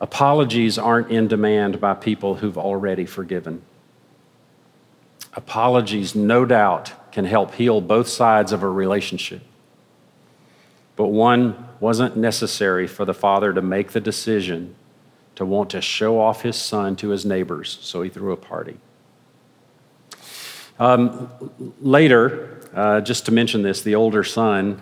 Apologies 0.00 0.78
aren't 0.78 1.10
in 1.10 1.28
demand 1.28 1.80
by 1.80 1.94
people 1.94 2.36
who've 2.36 2.58
already 2.58 3.06
forgiven. 3.06 3.62
Apologies, 5.34 6.14
no 6.14 6.44
doubt, 6.44 7.12
can 7.12 7.24
help 7.24 7.54
heal 7.54 7.80
both 7.80 8.08
sides 8.08 8.52
of 8.52 8.62
a 8.62 8.68
relationship. 8.68 9.42
But 10.96 11.08
one 11.08 11.68
wasn't 11.80 12.16
necessary 12.16 12.86
for 12.86 13.04
the 13.04 13.14
father 13.14 13.52
to 13.52 13.62
make 13.62 13.92
the 13.92 14.00
decision 14.00 14.74
to 15.34 15.44
want 15.44 15.70
to 15.70 15.80
show 15.80 16.20
off 16.20 16.42
his 16.42 16.56
son 16.56 16.94
to 16.96 17.08
his 17.08 17.24
neighbors, 17.24 17.78
so 17.82 18.02
he 18.02 18.10
threw 18.10 18.32
a 18.32 18.36
party. 18.36 18.76
Um, 20.78 21.28
later, 21.80 22.60
uh, 22.74 23.00
just 23.00 23.26
to 23.26 23.32
mention 23.32 23.62
this, 23.62 23.82
the 23.82 23.94
older 23.94 24.24
son 24.24 24.80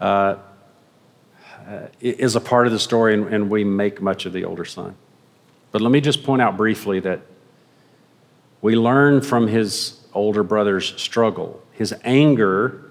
uh, 0.00 0.36
Uh, 1.68 1.86
is 2.00 2.34
a 2.34 2.40
part 2.40 2.66
of 2.66 2.72
the 2.72 2.78
story, 2.78 3.12
and, 3.12 3.26
and 3.26 3.50
we 3.50 3.62
make 3.62 4.00
much 4.00 4.24
of 4.24 4.32
the 4.32 4.42
older 4.42 4.64
son. 4.64 4.94
But 5.70 5.82
let 5.82 5.92
me 5.92 6.00
just 6.00 6.24
point 6.24 6.40
out 6.40 6.56
briefly 6.56 6.98
that 7.00 7.20
we 8.62 8.74
learn 8.74 9.20
from 9.20 9.48
his 9.48 10.00
older 10.14 10.42
brother's 10.42 10.98
struggle. 10.98 11.62
His 11.72 11.94
anger 12.04 12.90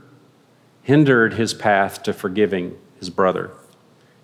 hindered 0.84 1.34
his 1.34 1.56
path 1.56 2.04
to 2.04 2.14
forgiving 2.14 2.78
his 3.00 3.10
brother. 3.10 3.50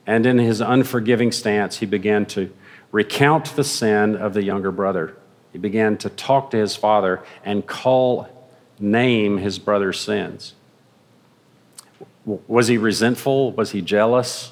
And 0.05 0.23
in 0.27 0.37
his 0.37 0.61
unforgiving 0.61 1.31
stance, 1.31 1.77
he 1.77 1.87
began 1.87 2.27
to 2.27 2.53
recount 2.91 3.55
the 3.55 3.63
sin 3.63 4.15
of 4.15 4.35
the 4.35 4.43
younger 4.43 4.71
brother. 4.71 5.17
He 5.51 5.57
began 5.57 5.97
to 5.97 6.09
talk 6.11 6.51
to 6.51 6.57
his 6.57 6.75
father 6.75 7.23
and 7.43 7.65
call, 7.65 8.29
name 8.79 9.39
his 9.39 9.57
brother's 9.57 9.99
sins. 9.99 10.53
Was 12.25 12.67
he 12.67 12.77
resentful? 12.77 13.51
Was 13.51 13.71
he 13.71 13.81
jealous? 13.81 14.51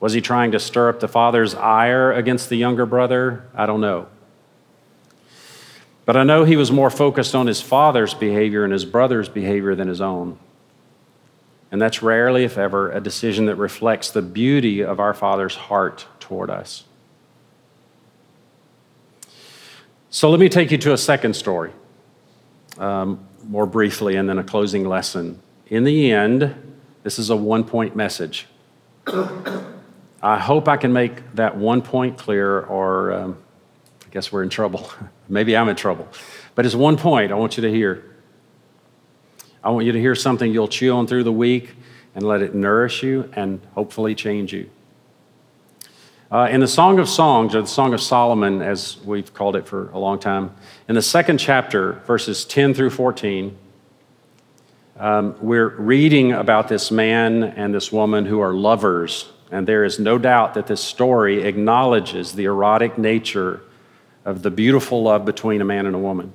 Was 0.00 0.12
he 0.12 0.20
trying 0.20 0.52
to 0.52 0.60
stir 0.60 0.88
up 0.88 1.00
the 1.00 1.08
father's 1.08 1.54
ire 1.54 2.12
against 2.12 2.48
the 2.48 2.56
younger 2.56 2.86
brother? 2.86 3.44
I 3.54 3.66
don't 3.66 3.80
know. 3.80 4.08
But 6.04 6.16
I 6.16 6.22
know 6.24 6.44
he 6.44 6.56
was 6.56 6.72
more 6.72 6.90
focused 6.90 7.34
on 7.34 7.46
his 7.46 7.60
father's 7.60 8.14
behavior 8.14 8.64
and 8.64 8.72
his 8.72 8.84
brother's 8.84 9.28
behavior 9.28 9.74
than 9.74 9.88
his 9.88 10.00
own. 10.00 10.38
And 11.70 11.82
that's 11.82 12.02
rarely, 12.02 12.44
if 12.44 12.56
ever, 12.56 12.90
a 12.90 13.00
decision 13.00 13.46
that 13.46 13.56
reflects 13.56 14.10
the 14.10 14.22
beauty 14.22 14.82
of 14.82 15.00
our 15.00 15.12
Father's 15.12 15.54
heart 15.54 16.06
toward 16.18 16.48
us. 16.48 16.84
So 20.08 20.30
let 20.30 20.40
me 20.40 20.48
take 20.48 20.70
you 20.70 20.78
to 20.78 20.94
a 20.94 20.96
second 20.96 21.36
story, 21.36 21.72
um, 22.78 23.26
more 23.46 23.66
briefly, 23.66 24.16
and 24.16 24.26
then 24.26 24.38
a 24.38 24.44
closing 24.44 24.88
lesson. 24.88 25.42
In 25.66 25.84
the 25.84 26.10
end, 26.10 26.54
this 27.08 27.18
is 27.18 27.30
a 27.30 27.36
one 27.36 27.64
point 27.64 27.96
message. 27.96 28.46
I 29.06 30.38
hope 30.38 30.68
I 30.68 30.76
can 30.76 30.92
make 30.92 31.32
that 31.36 31.56
one 31.56 31.80
point 31.80 32.18
clear, 32.18 32.60
or 32.60 33.14
um, 33.14 33.38
I 34.04 34.10
guess 34.10 34.30
we're 34.30 34.42
in 34.42 34.50
trouble. 34.50 34.90
Maybe 35.30 35.56
I'm 35.56 35.70
in 35.70 35.76
trouble. 35.76 36.06
But 36.54 36.66
it's 36.66 36.74
one 36.74 36.98
point 36.98 37.32
I 37.32 37.34
want 37.36 37.56
you 37.56 37.62
to 37.62 37.70
hear. 37.70 38.04
I 39.64 39.70
want 39.70 39.86
you 39.86 39.92
to 39.92 39.98
hear 39.98 40.14
something 40.14 40.52
you'll 40.52 40.68
chew 40.68 40.92
on 40.92 41.06
through 41.06 41.24
the 41.24 41.32
week 41.32 41.76
and 42.14 42.24
let 42.24 42.42
it 42.42 42.54
nourish 42.54 43.02
you 43.02 43.30
and 43.34 43.66
hopefully 43.74 44.14
change 44.14 44.52
you. 44.52 44.68
Uh, 46.30 46.48
in 46.50 46.60
the 46.60 46.68
Song 46.68 46.98
of 46.98 47.08
Songs, 47.08 47.54
or 47.54 47.62
the 47.62 47.68
Song 47.68 47.94
of 47.94 48.02
Solomon, 48.02 48.60
as 48.60 48.98
we've 48.98 49.32
called 49.32 49.56
it 49.56 49.66
for 49.66 49.88
a 49.92 49.98
long 49.98 50.18
time, 50.18 50.54
in 50.90 50.94
the 50.94 51.00
second 51.00 51.38
chapter, 51.38 51.94
verses 52.06 52.44
10 52.44 52.74
through 52.74 52.90
14, 52.90 53.56
um, 54.98 55.36
we're 55.40 55.68
reading 55.68 56.32
about 56.32 56.68
this 56.68 56.90
man 56.90 57.44
and 57.44 57.72
this 57.72 57.92
woman 57.92 58.26
who 58.26 58.40
are 58.40 58.52
lovers. 58.52 59.30
And 59.50 59.66
there 59.66 59.84
is 59.84 59.98
no 59.98 60.18
doubt 60.18 60.54
that 60.54 60.66
this 60.66 60.80
story 60.80 61.44
acknowledges 61.44 62.32
the 62.32 62.44
erotic 62.44 62.98
nature 62.98 63.62
of 64.24 64.42
the 64.42 64.50
beautiful 64.50 65.02
love 65.04 65.24
between 65.24 65.60
a 65.60 65.64
man 65.64 65.86
and 65.86 65.94
a 65.94 65.98
woman. 65.98 66.32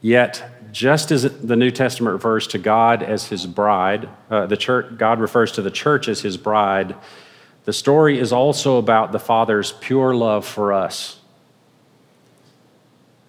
Yet, 0.00 0.72
just 0.72 1.10
as 1.10 1.22
the 1.22 1.56
New 1.56 1.70
Testament 1.70 2.14
refers 2.14 2.46
to 2.48 2.58
God 2.58 3.02
as 3.02 3.26
his 3.26 3.46
bride, 3.46 4.08
uh, 4.30 4.46
the 4.46 4.56
church, 4.56 4.96
God 4.96 5.18
refers 5.18 5.52
to 5.52 5.62
the 5.62 5.70
church 5.70 6.08
as 6.08 6.20
his 6.20 6.36
bride, 6.36 6.94
the 7.64 7.72
story 7.72 8.18
is 8.18 8.32
also 8.32 8.78
about 8.78 9.12
the 9.12 9.18
Father's 9.18 9.72
pure 9.72 10.14
love 10.14 10.46
for 10.46 10.72
us. 10.72 11.18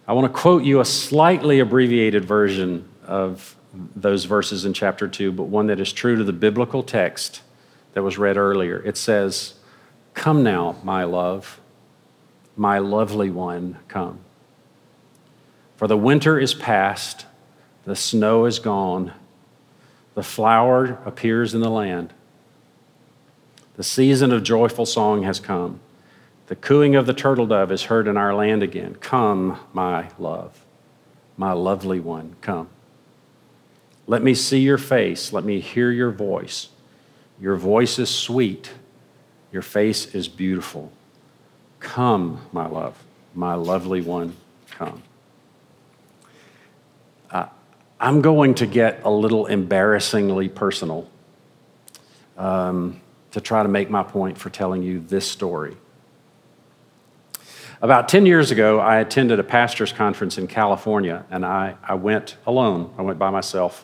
I 0.08 0.14
want 0.14 0.32
to 0.32 0.40
quote 0.40 0.64
you 0.64 0.82
a 0.82 0.86
slightly 0.86 1.60
abbreviated 1.60 2.26
version 2.26 2.88
of 3.08 3.56
those 3.96 4.26
verses 4.26 4.66
in 4.66 4.74
chapter 4.74 5.08
2, 5.08 5.32
but 5.32 5.44
one 5.44 5.68
that 5.68 5.80
is 5.80 5.94
true 5.94 6.16
to 6.16 6.24
the 6.24 6.34
biblical 6.34 6.84
text 6.84 7.42
that 7.94 8.04
was 8.04 8.18
read 8.18 8.38
earlier. 8.38 8.82
It 8.84 8.98
says, 8.98 9.56
Come 10.14 10.44
now, 10.44 10.78
my 10.84 11.04
love 11.04 11.60
my 12.56 12.78
lovely 12.78 13.30
one, 13.30 13.78
come. 13.88 14.20
For 15.76 15.88
the 15.88 15.98
winter 15.98 16.40
is 16.40 16.54
past, 16.54 17.26
the 17.84 17.96
snow 17.96 18.46
is 18.46 18.60
gone, 18.60 19.12
the 20.14 20.24
flower 20.24 21.00
appears 21.06 21.54
in 21.54 21.60
the 21.62 21.70
land. 21.70 22.14
The 23.76 23.84
season 23.84 24.32
of 24.32 24.44
joyful 24.44 24.86
song 24.86 25.24
has 25.24 25.42
come. 25.42 25.82
The 26.48 26.56
cooing 26.56 26.96
of 26.96 27.06
the 27.06 27.14
turtle 27.14 27.48
dove 27.48 27.72
is 27.72 27.84
heard 27.84 28.08
in 28.08 28.16
our 28.16 28.34
land 28.34 28.64
again. 28.64 28.96
Come, 28.96 29.60
my 29.74 30.10
love, 30.18 30.64
my 31.36 31.52
lovely 31.52 32.00
one, 32.00 32.38
come. 32.40 32.70
Let 34.08 34.24
me 34.24 34.34
see 34.34 34.60
your 34.60 34.78
face. 34.78 35.34
Let 35.34 35.44
me 35.44 35.60
hear 35.60 35.92
your 35.92 36.12
voice. 36.12 36.70
Your 37.40 37.56
voice 37.56 38.00
is 38.00 38.10
sweet. 38.10 38.72
Your 39.52 39.62
face 39.62 40.14
is 40.14 40.28
beautiful. 40.28 40.92
Come, 41.80 42.42
my 42.52 42.68
love, 42.68 43.02
my 43.34 43.56
lovely 43.56 44.02
one, 44.02 44.36
come. 44.72 45.04
Uh, 47.32 47.48
I'm 48.00 48.22
going 48.22 48.56
to 48.56 48.66
get 48.66 49.02
a 49.04 49.10
little 49.10 49.46
embarrassingly 49.48 50.50
personal 50.50 51.10
um, 52.38 53.02
to 53.32 53.42
try 53.42 53.64
to 53.64 53.70
make 53.70 53.90
my 53.90 54.04
point 54.04 54.38
for 54.38 54.50
telling 54.50 54.84
you 54.84 55.00
this 55.00 55.30
story. 55.30 55.76
About 57.86 58.10
10 58.10 58.26
years 58.26 58.50
ago, 58.50 58.80
I 58.80 58.98
attended 58.98 59.40
a 59.40 59.44
pastor's 59.44 59.94
conference 59.94 60.40
in 60.40 60.48
California, 60.48 61.24
and 61.30 61.46
I, 61.46 61.76
I 61.84 61.94
went 61.94 62.36
alone. 62.48 62.92
I 62.98 63.04
went 63.04 63.20
by 63.20 63.30
myself. 63.30 63.84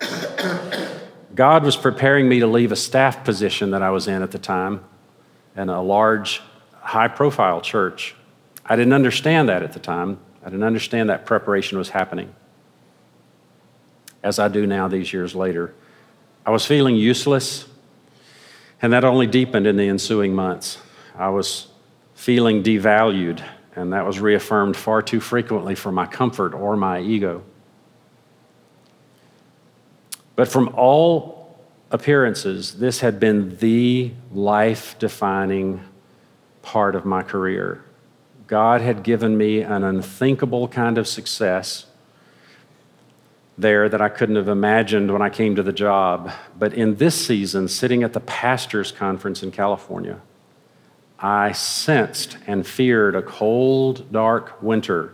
God 1.35 1.63
was 1.63 1.77
preparing 1.77 2.27
me 2.27 2.39
to 2.39 2.47
leave 2.47 2.71
a 2.71 2.75
staff 2.75 3.23
position 3.23 3.69
that 3.69 3.83
I 3.83 3.91
was 3.91 4.07
in 4.07 4.23
at 4.23 4.31
the 4.31 4.39
time 4.39 4.83
in 5.55 5.69
a 5.69 5.83
large 5.83 6.41
high 6.79 7.09
profile 7.09 7.61
church. 7.61 8.15
I 8.65 8.75
didn't 8.75 8.93
understand 8.93 9.49
that 9.49 9.61
at 9.61 9.71
the 9.71 9.79
time. 9.79 10.17
I 10.41 10.45
didn't 10.45 10.63
understand 10.63 11.11
that 11.11 11.27
preparation 11.27 11.77
was 11.77 11.89
happening. 11.89 12.33
As 14.23 14.39
I 14.39 14.47
do 14.47 14.65
now, 14.65 14.87
these 14.87 15.13
years 15.13 15.35
later, 15.35 15.75
I 16.43 16.49
was 16.49 16.65
feeling 16.65 16.95
useless, 16.95 17.67
and 18.81 18.93
that 18.93 19.03
only 19.03 19.27
deepened 19.27 19.67
in 19.67 19.77
the 19.77 19.87
ensuing 19.87 20.33
months. 20.33 20.79
I 21.15 21.29
was 21.29 21.67
feeling 22.15 22.63
devalued, 22.63 23.43
and 23.75 23.93
that 23.93 24.05
was 24.05 24.19
reaffirmed 24.19 24.75
far 24.75 25.01
too 25.01 25.19
frequently 25.19 25.75
for 25.75 25.91
my 25.91 26.05
comfort 26.05 26.53
or 26.53 26.75
my 26.75 26.99
ego. 26.99 27.43
But 30.35 30.47
from 30.47 30.69
all 30.75 31.59
appearances, 31.91 32.79
this 32.79 33.01
had 33.01 33.19
been 33.19 33.57
the 33.57 34.11
life 34.33 34.97
defining 34.99 35.81
part 36.61 36.95
of 36.95 37.05
my 37.05 37.21
career. 37.21 37.83
God 38.47 38.81
had 38.81 39.03
given 39.03 39.37
me 39.37 39.61
an 39.61 39.83
unthinkable 39.83 40.67
kind 40.67 40.97
of 40.97 41.07
success 41.07 41.85
there 43.57 43.87
that 43.87 44.01
I 44.01 44.09
couldn't 44.09 44.35
have 44.35 44.47
imagined 44.47 45.11
when 45.11 45.21
I 45.21 45.29
came 45.29 45.55
to 45.55 45.63
the 45.63 45.73
job. 45.73 46.31
But 46.57 46.73
in 46.73 46.95
this 46.95 47.27
season, 47.27 47.67
sitting 47.67 48.03
at 48.03 48.13
the 48.13 48.19
pastors' 48.19 48.91
conference 48.91 49.43
in 49.43 49.51
California, 49.51 50.19
I 51.21 51.51
sensed 51.51 52.37
and 52.47 52.65
feared 52.65 53.15
a 53.15 53.21
cold, 53.21 54.11
dark 54.11 54.61
winter, 54.61 55.13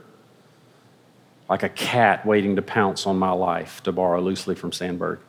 like 1.49 1.63
a 1.63 1.69
cat 1.69 2.25
waiting 2.25 2.55
to 2.55 2.61
pounce 2.61 3.05
on 3.05 3.19
my 3.19 3.31
life, 3.31 3.83
to 3.83 3.91
borrow 3.91 4.21
loosely 4.21 4.55
from 4.55 4.71
Sandburg. 4.71 5.19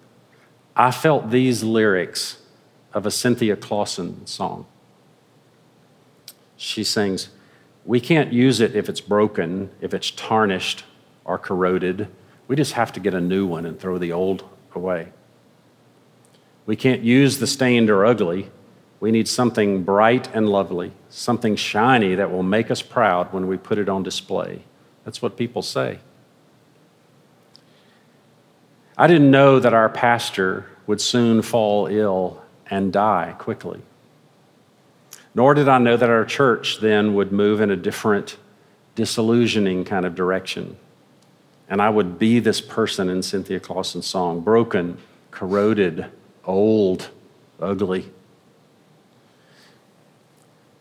I 0.76 0.92
felt 0.92 1.30
these 1.30 1.64
lyrics 1.64 2.40
of 2.94 3.06
a 3.06 3.10
Cynthia 3.10 3.56
Clawson 3.56 4.24
song. 4.26 4.66
She 6.56 6.84
sings, 6.84 7.30
We 7.84 8.00
can't 8.00 8.32
use 8.32 8.60
it 8.60 8.76
if 8.76 8.88
it's 8.88 9.00
broken, 9.00 9.70
if 9.80 9.92
it's 9.92 10.12
tarnished 10.12 10.84
or 11.24 11.38
corroded. 11.38 12.08
We 12.46 12.54
just 12.54 12.74
have 12.74 12.92
to 12.92 13.00
get 13.00 13.14
a 13.14 13.20
new 13.20 13.46
one 13.46 13.66
and 13.66 13.78
throw 13.78 13.98
the 13.98 14.12
old 14.12 14.44
away. 14.74 15.08
We 16.66 16.76
can't 16.76 17.02
use 17.02 17.38
the 17.38 17.46
stained 17.46 17.90
or 17.90 18.04
ugly. 18.04 18.50
We 19.00 19.11
need 19.11 19.28
something 19.28 19.84
bright 19.84 20.28
and 20.34 20.48
lovely, 20.48 20.92
something 21.08 21.54
shiny 21.56 22.14
that 22.16 22.30
will 22.30 22.42
make 22.42 22.70
us 22.70 22.82
proud 22.82 23.32
when 23.32 23.46
we 23.46 23.56
put 23.56 23.78
it 23.78 23.88
on 23.88 24.02
display. 24.02 24.62
That's 25.04 25.22
what 25.22 25.37
people 25.37 25.62
say. 25.62 26.00
I 28.96 29.06
didn't 29.06 29.30
know 29.30 29.61
that 29.61 29.72
our 29.72 29.88
pastor 29.88 30.66
would 30.88 31.00
soon 31.00 31.42
fall 31.42 31.87
ill 31.87 32.42
and 32.68 32.92
die 32.92 33.37
quickly. 33.38 33.80
Nor 35.34 35.54
did 35.54 35.68
I 35.68 35.78
know 35.78 35.96
that 35.96 36.11
our 36.11 36.24
church 36.24 36.80
then 36.80 37.14
would 37.14 37.30
move 37.30 37.61
in 37.61 37.70
a 37.70 37.76
different, 37.76 38.37
disillusioning 38.96 39.84
kind 39.84 40.04
of 40.04 40.16
direction. 40.16 40.76
And 41.68 41.80
I 41.80 41.90
would 41.90 42.18
be 42.18 42.40
this 42.40 42.61
person 42.61 43.08
in 43.08 43.22
Cynthia 43.22 43.61
Clawson's 43.61 44.06
song 44.06 44.40
broken, 44.40 44.98
corroded, 45.30 46.06
old, 46.44 47.11
ugly. 47.61 48.11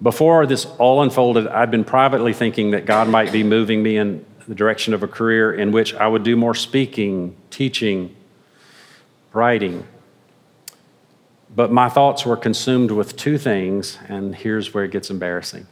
Before 0.01 0.45
this 0.45 0.65
all 0.77 1.01
unfolded, 1.01 1.47
I'd 1.47 1.71
been 1.71 1.83
privately 1.83 2.33
thinking 2.33 2.71
that 2.71 2.85
God 2.85 3.09
might 3.09 3.31
be 3.31 3.43
moving 3.43 3.81
me 3.81 3.97
in 3.97 4.23
the 4.47 4.53
direction 4.53 4.93
of 4.93 5.01
a 5.01 5.07
career 5.07 5.53
in 5.53 5.71
which 5.71 5.93
I 5.95 6.07
would 6.07 6.23
do 6.23 6.35
more 6.35 6.53
speaking, 6.53 7.35
teaching, 7.49 8.15
writing. 9.33 9.87
But 11.55 11.71
my 11.71 11.89
thoughts 11.89 12.25
were 12.25 12.37
consumed 12.37 12.91
with 12.91 13.15
two 13.17 13.39
things, 13.39 13.97
and 14.07 14.35
here's 14.35 14.73
where 14.73 14.83
it 14.83 14.91
gets 14.91 15.09
embarrassing. 15.09 15.65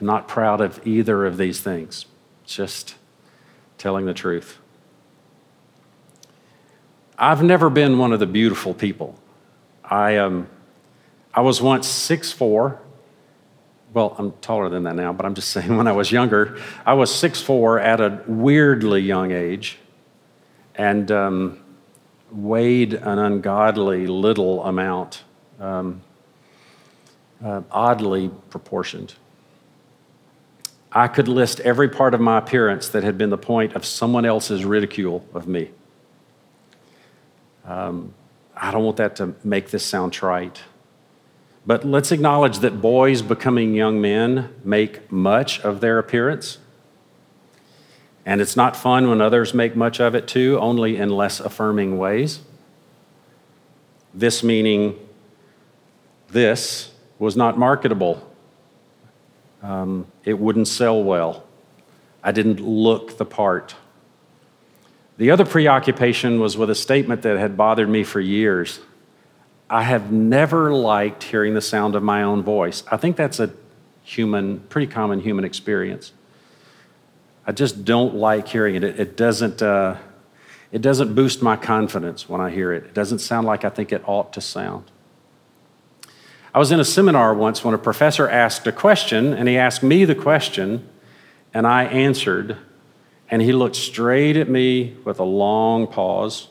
I'm 0.00 0.06
not 0.06 0.28
proud 0.28 0.60
of 0.60 0.84
either 0.86 1.26
of 1.26 1.36
these 1.36 1.60
things, 1.60 2.06
just 2.46 2.94
telling 3.76 4.06
the 4.06 4.14
truth. 4.14 4.58
I've 7.18 7.42
never 7.42 7.68
been 7.68 7.98
one 7.98 8.12
of 8.12 8.20
the 8.20 8.26
beautiful 8.26 8.72
people. 8.74 9.18
I, 9.84 10.16
um, 10.16 10.48
I 11.34 11.42
was 11.42 11.60
once 11.60 11.86
6'4 11.86 12.78
well, 13.96 14.14
I'm 14.18 14.32
taller 14.42 14.68
than 14.68 14.82
that 14.82 14.94
now, 14.94 15.14
but 15.14 15.24
I'm 15.24 15.34
just 15.34 15.48
saying 15.48 15.74
when 15.74 15.88
I 15.88 15.92
was 15.92 16.12
younger, 16.12 16.60
I 16.84 16.92
was 16.92 17.10
6'4 17.10 17.82
at 17.82 17.98
a 17.98 18.22
weirdly 18.26 19.00
young 19.00 19.32
age 19.32 19.78
and 20.74 21.10
um, 21.10 21.64
weighed 22.30 22.92
an 22.92 23.18
ungodly 23.18 24.06
little 24.06 24.62
amount, 24.64 25.24
um, 25.58 26.02
uh, 27.42 27.62
oddly 27.70 28.30
proportioned. 28.50 29.14
I 30.92 31.08
could 31.08 31.26
list 31.26 31.60
every 31.60 31.88
part 31.88 32.12
of 32.12 32.20
my 32.20 32.36
appearance 32.36 32.90
that 32.90 33.02
had 33.02 33.16
been 33.16 33.30
the 33.30 33.38
point 33.38 33.72
of 33.72 33.86
someone 33.86 34.26
else's 34.26 34.62
ridicule 34.66 35.26
of 35.32 35.48
me. 35.48 35.70
Um, 37.64 38.12
I 38.54 38.70
don't 38.72 38.84
want 38.84 38.98
that 38.98 39.16
to 39.16 39.34
make 39.42 39.70
this 39.70 39.86
sound 39.86 40.12
trite. 40.12 40.60
But 41.66 41.84
let's 41.84 42.12
acknowledge 42.12 42.60
that 42.60 42.80
boys 42.80 43.22
becoming 43.22 43.74
young 43.74 44.00
men 44.00 44.54
make 44.64 45.10
much 45.10 45.60
of 45.60 45.80
their 45.80 45.98
appearance. 45.98 46.58
And 48.24 48.40
it's 48.40 48.56
not 48.56 48.76
fun 48.76 49.08
when 49.08 49.20
others 49.20 49.52
make 49.52 49.74
much 49.74 50.00
of 50.00 50.14
it 50.14 50.28
too, 50.28 50.58
only 50.60 50.96
in 50.96 51.10
less 51.10 51.40
affirming 51.40 51.98
ways. 51.98 52.40
This 54.14 54.44
meaning, 54.44 54.96
this 56.28 56.92
was 57.18 57.36
not 57.36 57.58
marketable. 57.58 58.32
Um, 59.62 60.06
it 60.24 60.38
wouldn't 60.38 60.68
sell 60.68 61.02
well. 61.02 61.44
I 62.22 62.30
didn't 62.30 62.60
look 62.60 63.18
the 63.18 63.24
part. 63.24 63.74
The 65.18 65.30
other 65.30 65.44
preoccupation 65.44 66.40
was 66.40 66.56
with 66.56 66.70
a 66.70 66.74
statement 66.74 67.22
that 67.22 67.38
had 67.38 67.56
bothered 67.56 67.88
me 67.88 68.04
for 68.04 68.20
years. 68.20 68.80
I 69.68 69.82
have 69.82 70.12
never 70.12 70.72
liked 70.72 71.24
hearing 71.24 71.54
the 71.54 71.60
sound 71.60 71.96
of 71.96 72.02
my 72.02 72.22
own 72.22 72.42
voice. 72.42 72.84
I 72.90 72.96
think 72.96 73.16
that's 73.16 73.40
a 73.40 73.50
human, 74.02 74.60
pretty 74.60 74.86
common 74.86 75.20
human 75.20 75.44
experience. 75.44 76.12
I 77.46 77.52
just 77.52 77.84
don't 77.84 78.14
like 78.14 78.46
hearing 78.48 78.76
it. 78.76 78.84
It, 78.84 79.00
it 79.00 79.16
doesn't, 79.16 79.62
uh, 79.62 79.96
it 80.70 80.82
doesn't 80.82 81.14
boost 81.14 81.42
my 81.42 81.56
confidence 81.56 82.28
when 82.28 82.40
I 82.40 82.50
hear 82.50 82.72
it. 82.72 82.84
It 82.84 82.94
doesn't 82.94 83.18
sound 83.18 83.46
like 83.46 83.64
I 83.64 83.70
think 83.70 83.92
it 83.92 84.02
ought 84.06 84.32
to 84.34 84.40
sound. 84.40 84.90
I 86.54 86.58
was 86.58 86.72
in 86.72 86.80
a 86.80 86.84
seminar 86.84 87.34
once 87.34 87.64
when 87.64 87.74
a 87.74 87.78
professor 87.78 88.28
asked 88.28 88.66
a 88.66 88.72
question, 88.72 89.34
and 89.34 89.48
he 89.48 89.58
asked 89.58 89.82
me 89.82 90.04
the 90.04 90.14
question, 90.14 90.88
and 91.52 91.66
I 91.66 91.84
answered, 91.84 92.56
and 93.30 93.42
he 93.42 93.52
looked 93.52 93.76
straight 93.76 94.36
at 94.36 94.48
me 94.48 94.96
with 95.04 95.18
a 95.18 95.24
long 95.24 95.86
pause. 95.86 96.48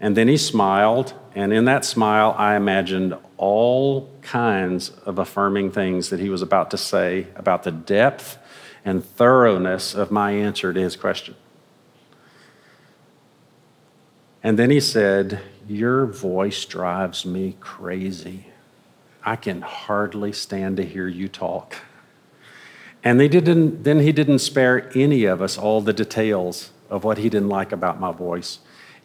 And 0.00 0.16
then 0.16 0.28
he 0.28 0.36
smiled, 0.36 1.14
and 1.38 1.52
in 1.52 1.66
that 1.66 1.84
smile, 1.84 2.34
I 2.36 2.56
imagined 2.56 3.14
all 3.36 4.10
kinds 4.22 4.90
of 5.06 5.20
affirming 5.20 5.70
things 5.70 6.10
that 6.10 6.18
he 6.18 6.30
was 6.30 6.42
about 6.42 6.72
to 6.72 6.76
say 6.76 7.28
about 7.36 7.62
the 7.62 7.70
depth 7.70 8.38
and 8.84 9.04
thoroughness 9.04 9.94
of 9.94 10.10
my 10.10 10.32
answer 10.32 10.72
to 10.72 10.80
his 10.80 10.96
question. 10.96 11.36
And 14.42 14.58
then 14.58 14.70
he 14.70 14.80
said, 14.80 15.40
Your 15.68 16.06
voice 16.06 16.64
drives 16.64 17.24
me 17.24 17.56
crazy. 17.60 18.46
I 19.24 19.36
can 19.36 19.60
hardly 19.60 20.32
stand 20.32 20.76
to 20.78 20.84
hear 20.84 21.06
you 21.06 21.28
talk. 21.28 21.76
And 23.04 23.20
they 23.20 23.28
didn't, 23.28 23.84
then 23.84 24.00
he 24.00 24.10
didn't 24.10 24.40
spare 24.40 24.90
any 24.92 25.24
of 25.24 25.40
us 25.40 25.56
all 25.56 25.82
the 25.82 25.92
details 25.92 26.72
of 26.90 27.04
what 27.04 27.18
he 27.18 27.28
didn't 27.28 27.48
like 27.48 27.70
about 27.70 28.00
my 28.00 28.10
voice 28.10 28.58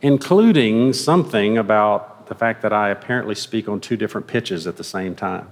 including 0.04 0.92
something 0.92 1.58
about 1.58 2.13
the 2.28 2.36
fact 2.36 2.62
that 2.62 2.74
I 2.74 2.90
apparently 2.90 3.36
speak 3.36 3.68
on 3.68 3.80
two 3.80 3.98
different 3.98 4.28
pitches 4.28 4.68
at 4.68 4.78
the 4.78 4.84
same 4.84 5.16
time. 5.16 5.52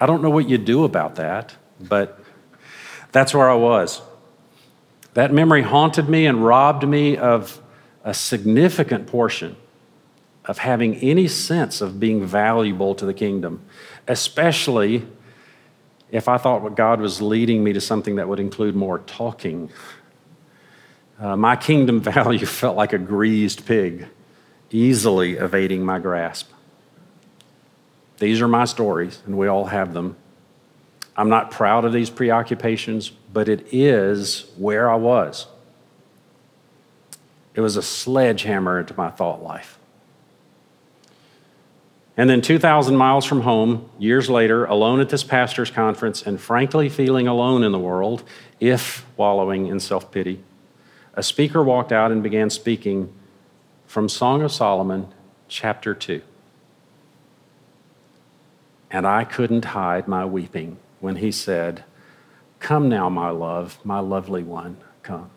I 0.00 0.06
don't 0.06 0.22
know 0.22 0.30
what 0.30 0.48
you'd 0.48 0.64
do 0.64 0.84
about 0.84 1.16
that, 1.16 1.56
but 1.80 2.20
that's 3.12 3.34
where 3.34 3.48
I 3.48 3.54
was. 3.54 4.02
That 5.14 5.32
memory 5.32 5.62
haunted 5.62 6.08
me 6.08 6.26
and 6.26 6.44
robbed 6.44 6.86
me 6.86 7.16
of 7.16 7.60
a 8.04 8.12
significant 8.12 9.06
portion 9.06 9.56
of 10.44 10.58
having 10.58 10.96
any 10.96 11.26
sense 11.26 11.80
of 11.80 11.98
being 11.98 12.24
valuable 12.24 12.94
to 12.94 13.06
the 13.06 13.14
kingdom, 13.14 13.62
especially 14.06 15.06
if 16.10 16.28
I 16.28 16.38
thought 16.38 16.62
what 16.62 16.76
God 16.76 17.00
was 17.00 17.20
leading 17.20 17.64
me 17.64 17.72
to 17.72 17.80
something 17.80 18.16
that 18.16 18.28
would 18.28 18.38
include 18.38 18.76
more 18.76 19.00
talking 19.00 19.70
uh, 21.18 21.36
my 21.36 21.56
kingdom 21.56 22.00
value 22.14 22.46
felt 22.46 22.76
like 22.76 22.92
a 22.92 22.98
greased 22.98 23.66
pig, 23.66 24.06
easily 24.76 25.38
evading 25.38 25.82
my 25.82 25.98
grasp. 25.98 26.50
These 28.18 28.42
are 28.42 28.48
my 28.48 28.66
stories, 28.66 29.22
and 29.24 29.38
we 29.38 29.46
all 29.46 29.64
have 29.66 29.94
them. 29.94 30.16
I'm 31.16 31.30
not 31.30 31.50
proud 31.50 31.86
of 31.86 31.94
these 31.94 32.10
preoccupations, 32.10 33.08
but 33.08 33.48
it 33.48 33.66
is 33.72 34.50
where 34.58 34.90
I 34.90 34.96
was. 34.96 35.46
It 37.54 37.62
was 37.62 37.76
a 37.76 37.82
sledgehammer 37.82 38.78
into 38.78 38.94
my 38.96 39.08
thought 39.08 39.42
life. 39.42 39.78
And 42.18 42.28
then 42.28 42.42
2,000 42.42 42.96
miles 42.96 43.24
from 43.24 43.42
home, 43.42 43.88
years 43.98 44.28
later, 44.28 44.66
alone 44.66 45.00
at 45.00 45.08
this 45.08 45.24
pastor's 45.24 45.70
conference, 45.70 46.22
and 46.22 46.38
frankly 46.38 46.90
feeling 46.90 47.26
alone 47.26 47.64
in 47.64 47.72
the 47.72 47.78
world, 47.78 48.24
if 48.60 49.06
wallowing 49.16 49.68
in 49.68 49.80
self 49.80 50.10
pity, 50.10 50.40
a 51.14 51.22
speaker 51.22 51.62
walked 51.62 51.92
out 51.92 52.12
and 52.12 52.22
began 52.22 52.50
speaking 52.50 53.10
from 53.86 54.08
Song 54.08 54.42
of 54.42 54.52
Solomon, 54.52 55.08
chapter 55.48 55.94
2. 55.94 56.22
And 58.90 59.06
I 59.06 59.24
couldn't 59.24 59.66
hide 59.66 60.06
my 60.06 60.24
weeping 60.24 60.78
when 61.00 61.16
he 61.16 61.30
said, 61.32 61.84
Come 62.58 62.88
now, 62.88 63.08
my 63.08 63.30
love, 63.30 63.78
my 63.84 64.00
lovely 64.00 64.42
one, 64.42 64.78
come. 65.02 65.30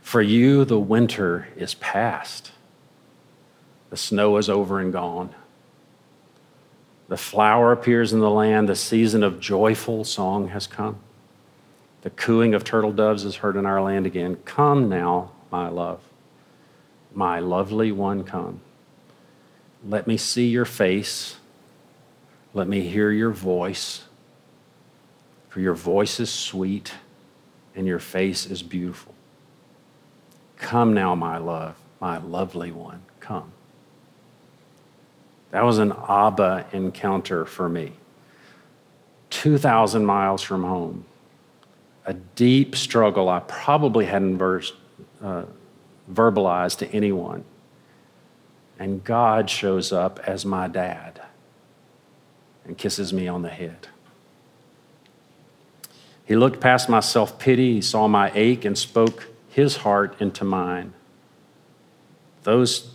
For 0.00 0.22
you, 0.22 0.64
the 0.64 0.78
winter 0.78 1.48
is 1.56 1.74
past. 1.74 2.52
The 3.90 3.96
snow 3.96 4.36
is 4.38 4.48
over 4.48 4.80
and 4.80 4.92
gone. 4.92 5.34
The 7.08 7.16
flower 7.16 7.72
appears 7.72 8.12
in 8.12 8.20
the 8.20 8.30
land. 8.30 8.68
The 8.68 8.76
season 8.76 9.22
of 9.22 9.40
joyful 9.40 10.04
song 10.04 10.48
has 10.48 10.66
come. 10.66 11.00
The 12.02 12.10
cooing 12.10 12.54
of 12.54 12.64
turtle 12.64 12.92
doves 12.92 13.24
is 13.24 13.36
heard 13.36 13.56
in 13.56 13.66
our 13.66 13.82
land 13.82 14.06
again. 14.06 14.36
Come 14.44 14.88
now, 14.88 15.32
my 15.50 15.68
love, 15.68 16.00
my 17.12 17.40
lovely 17.40 17.92
one, 17.92 18.24
come. 18.24 18.60
Let 19.86 20.06
me 20.06 20.16
see 20.16 20.48
your 20.48 20.64
face. 20.64 21.36
Let 22.54 22.68
me 22.68 22.80
hear 22.82 23.10
your 23.10 23.30
voice. 23.30 24.04
For 25.48 25.60
your 25.60 25.74
voice 25.74 26.20
is 26.20 26.30
sweet 26.30 26.94
and 27.74 27.86
your 27.86 27.98
face 27.98 28.46
is 28.46 28.62
beautiful. 28.62 29.14
Come 30.56 30.94
now, 30.94 31.14
my 31.14 31.38
love, 31.38 31.76
my 32.00 32.18
lovely 32.18 32.72
one, 32.72 33.02
come. 33.20 33.52
That 35.50 35.64
was 35.64 35.78
an 35.78 35.92
Abba 36.08 36.66
encounter 36.72 37.44
for 37.44 37.68
me. 37.68 37.92
2,000 39.30 40.04
miles 40.04 40.42
from 40.42 40.62
home. 40.64 41.04
A 42.06 42.14
deep 42.14 42.76
struggle 42.76 43.28
I 43.28 43.40
probably 43.40 44.06
hadn't 44.06 44.38
versed, 44.38 44.74
uh, 45.22 45.44
verbalized 46.10 46.78
to 46.78 46.88
anyone. 46.92 47.44
And 48.78 49.04
God 49.04 49.50
shows 49.50 49.92
up 49.92 50.18
as 50.26 50.46
my 50.46 50.66
dad 50.66 51.20
and 52.64 52.78
kisses 52.78 53.12
me 53.12 53.28
on 53.28 53.42
the 53.42 53.50
head. 53.50 53.88
He 56.24 56.36
looked 56.36 56.60
past 56.60 56.88
my 56.88 57.00
self 57.00 57.38
pity, 57.38 57.74
he 57.74 57.80
saw 57.80 58.06
my 58.08 58.30
ache, 58.34 58.64
and 58.64 58.78
spoke 58.78 59.28
his 59.48 59.78
heart 59.78 60.20
into 60.20 60.44
mine. 60.44 60.94
Those 62.44 62.92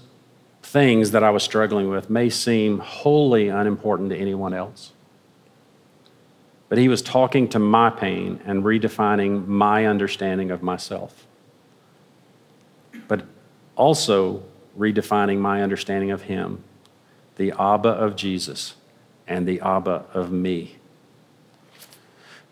things 0.64 1.12
that 1.12 1.24
I 1.24 1.30
was 1.30 1.44
struggling 1.44 1.90
with 1.90 2.10
may 2.10 2.30
seem 2.30 2.80
wholly 2.80 3.50
unimportant 3.50 4.10
to 4.10 4.18
anyone 4.18 4.54
else. 4.54 4.92
But 6.68 6.78
he 6.78 6.88
was 6.88 7.02
talking 7.02 7.48
to 7.50 7.60
my 7.60 7.90
pain 7.90 8.40
and 8.46 8.64
redefining 8.64 9.48
my 9.48 9.86
understanding 9.86 10.52
of 10.52 10.64
myself. 10.64 11.28
But 13.08 13.24
also 13.76 14.44
redefining 14.78 15.38
my 15.38 15.62
understanding 15.62 16.12
of 16.12 16.24
him, 16.24 16.64
the 17.36 17.54
Abba 17.60 17.90
of 17.90 18.16
Jesus 18.16 18.76
and 19.28 19.48
the 19.48 19.60
Abba 19.62 20.06
of 20.14 20.32
me. 20.32 20.78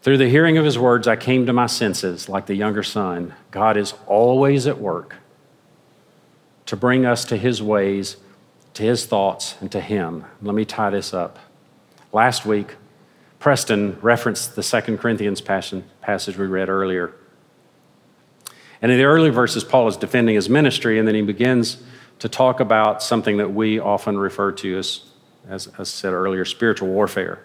Through 0.02 0.17
the 0.17 0.30
hearing 0.30 0.58
of 0.58 0.65
his 0.65 0.78
words, 0.78 1.08
I 1.08 1.15
came 1.15 1.45
to 1.45 1.54
my 1.54 1.65
senses 1.65 2.28
like 2.28 2.45
the 2.45 2.56
younger 2.56 2.84
son. 2.84 3.34
God 3.52 3.78
is 3.78 3.93
always 4.06 4.67
at 4.67 4.80
work 4.80 5.15
to 6.65 6.76
bring 6.76 7.06
us 7.06 7.23
to 7.26 7.38
his 7.38 7.62
ways, 7.63 8.17
to 8.73 8.84
his 8.84 9.06
thoughts, 9.06 9.56
and 9.62 9.71
to 9.71 9.80
him. 9.80 10.26
Let 10.41 10.56
me 10.56 10.65
tie 10.65 10.89
this 10.89 11.13
up. 11.13 11.39
Last 12.12 12.45
week, 12.45 12.76
Preston 13.43 13.97
referenced 14.01 14.56
the 14.56 14.63
Second 14.63 14.99
Corinthians 14.99 15.41
passage 15.41 16.38
we 16.38 16.45
read 16.45 16.69
earlier. 16.69 17.13
And 18.82 18.89
in 18.89 18.97
the 18.97 19.03
early 19.03 19.32
verses, 19.32 19.65
Paul 19.65 19.89
is 19.89 19.97
defending 19.97 20.36
his 20.36 20.47
ministry, 20.47 20.97
and 20.97 21.06
then 21.06 21.13
he 21.13 21.21
begins 21.23 21.84
to 22.19 22.29
talk 22.29 22.62
about 22.62 23.03
something 23.03 23.36
that 23.39 23.53
we 23.53 23.79
often 23.79 24.17
refer 24.17 24.53
to 24.53 24.77
as, 24.77 25.01
as 25.49 25.67
I 25.77 25.84
said 25.84 26.13
earlier, 26.13 26.45
spiritual 26.45 26.88
warfare. 26.88 27.43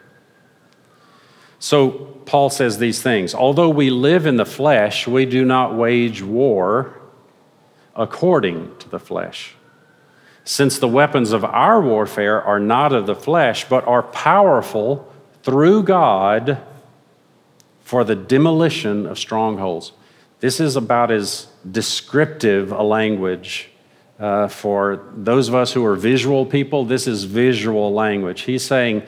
So 1.58 1.90
Paul 2.26 2.48
says 2.48 2.78
these 2.78 3.02
things 3.02 3.34
Although 3.34 3.70
we 3.70 3.90
live 3.90 4.24
in 4.24 4.36
the 4.36 4.46
flesh, 4.46 5.08
we 5.08 5.26
do 5.26 5.44
not 5.44 5.74
wage 5.74 6.22
war 6.22 6.96
according 7.96 8.76
to 8.78 8.88
the 8.88 9.00
flesh. 9.00 9.56
Since 10.44 10.78
the 10.78 10.86
weapons 10.86 11.32
of 11.32 11.44
our 11.44 11.82
warfare 11.82 12.40
are 12.40 12.60
not 12.60 12.92
of 12.92 13.06
the 13.06 13.16
flesh, 13.16 13.68
but 13.68 13.84
are 13.88 14.04
powerful 14.04 15.07
through 15.48 15.82
God 15.82 16.58
for 17.80 18.04
the 18.04 18.14
demolition 18.14 19.06
of 19.06 19.18
strongholds. 19.18 19.92
This 20.40 20.60
is 20.60 20.76
about 20.76 21.10
as 21.10 21.46
descriptive 21.70 22.70
a 22.70 22.82
language 22.82 23.70
uh, 24.18 24.48
for 24.48 25.02
those 25.16 25.48
of 25.48 25.54
us 25.54 25.72
who 25.72 25.86
are 25.86 25.96
visual 25.96 26.44
people. 26.44 26.84
This 26.84 27.06
is 27.06 27.24
visual 27.24 27.94
language. 27.94 28.42
He's 28.42 28.62
saying 28.62 29.04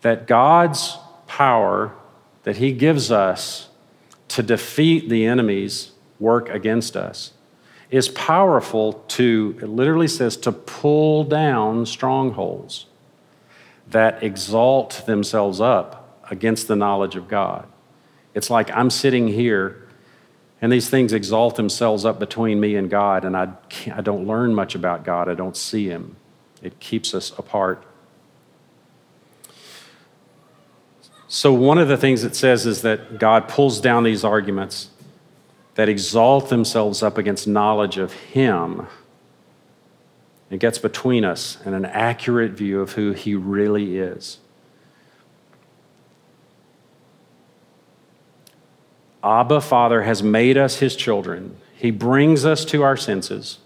that 0.00 0.26
God's 0.26 0.98
power 1.28 1.94
that 2.42 2.56
He 2.56 2.72
gives 2.72 3.12
us 3.12 3.68
to 4.26 4.42
defeat 4.42 5.08
the 5.08 5.24
enemy's 5.26 5.92
work 6.18 6.48
against 6.48 6.96
us 6.96 7.34
is 7.88 8.08
powerful 8.08 8.94
to, 9.10 9.56
it 9.62 9.68
literally 9.68 10.08
says, 10.08 10.36
to 10.38 10.50
pull 10.50 11.22
down 11.22 11.86
strongholds 11.86 12.86
that 13.88 14.22
exalt 14.22 15.04
themselves 15.06 15.60
up 15.60 16.22
against 16.30 16.68
the 16.68 16.76
knowledge 16.76 17.16
of 17.16 17.28
God. 17.28 17.66
It's 18.34 18.50
like 18.50 18.70
I'm 18.70 18.90
sitting 18.90 19.28
here 19.28 19.84
and 20.64 20.72
these 20.72 20.88
things 20.88 21.12
exalt 21.12 21.56
themselves 21.56 22.06
up 22.06 22.18
between 22.18 22.58
me 22.58 22.76
and 22.76 22.88
God, 22.88 23.26
and 23.26 23.36
I, 23.36 23.52
I 23.94 24.00
don't 24.00 24.26
learn 24.26 24.54
much 24.54 24.74
about 24.74 25.04
God. 25.04 25.28
I 25.28 25.34
don't 25.34 25.58
see 25.58 25.88
Him. 25.88 26.16
It 26.62 26.80
keeps 26.80 27.12
us 27.12 27.38
apart. 27.38 27.84
So, 31.28 31.52
one 31.52 31.76
of 31.76 31.88
the 31.88 31.98
things 31.98 32.24
it 32.24 32.34
says 32.34 32.64
is 32.64 32.80
that 32.80 33.18
God 33.18 33.46
pulls 33.46 33.78
down 33.78 34.04
these 34.04 34.24
arguments 34.24 34.88
that 35.74 35.90
exalt 35.90 36.48
themselves 36.48 37.02
up 37.02 37.18
against 37.18 37.46
knowledge 37.46 37.98
of 37.98 38.14
Him. 38.14 38.86
It 40.54 40.60
gets 40.60 40.78
between 40.78 41.24
us 41.24 41.58
and 41.64 41.74
an 41.74 41.84
accurate 41.84 42.52
view 42.52 42.80
of 42.80 42.92
who 42.92 43.10
He 43.10 43.34
really 43.34 43.98
is. 43.98 44.38
Abba, 49.24 49.60
Father, 49.60 50.02
has 50.02 50.22
made 50.22 50.56
us 50.56 50.76
His 50.76 50.94
children. 50.94 51.56
He 51.74 51.90
brings 51.90 52.44
us 52.44 52.64
to 52.66 52.84
our 52.84 52.96
senses 52.96 53.58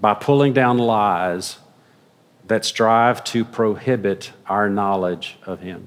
by 0.00 0.14
pulling 0.14 0.52
down 0.52 0.76
lies 0.76 1.58
that 2.48 2.64
strive 2.64 3.22
to 3.24 3.44
prohibit 3.44 4.32
our 4.48 4.68
knowledge 4.68 5.38
of 5.46 5.60
Him. 5.60 5.86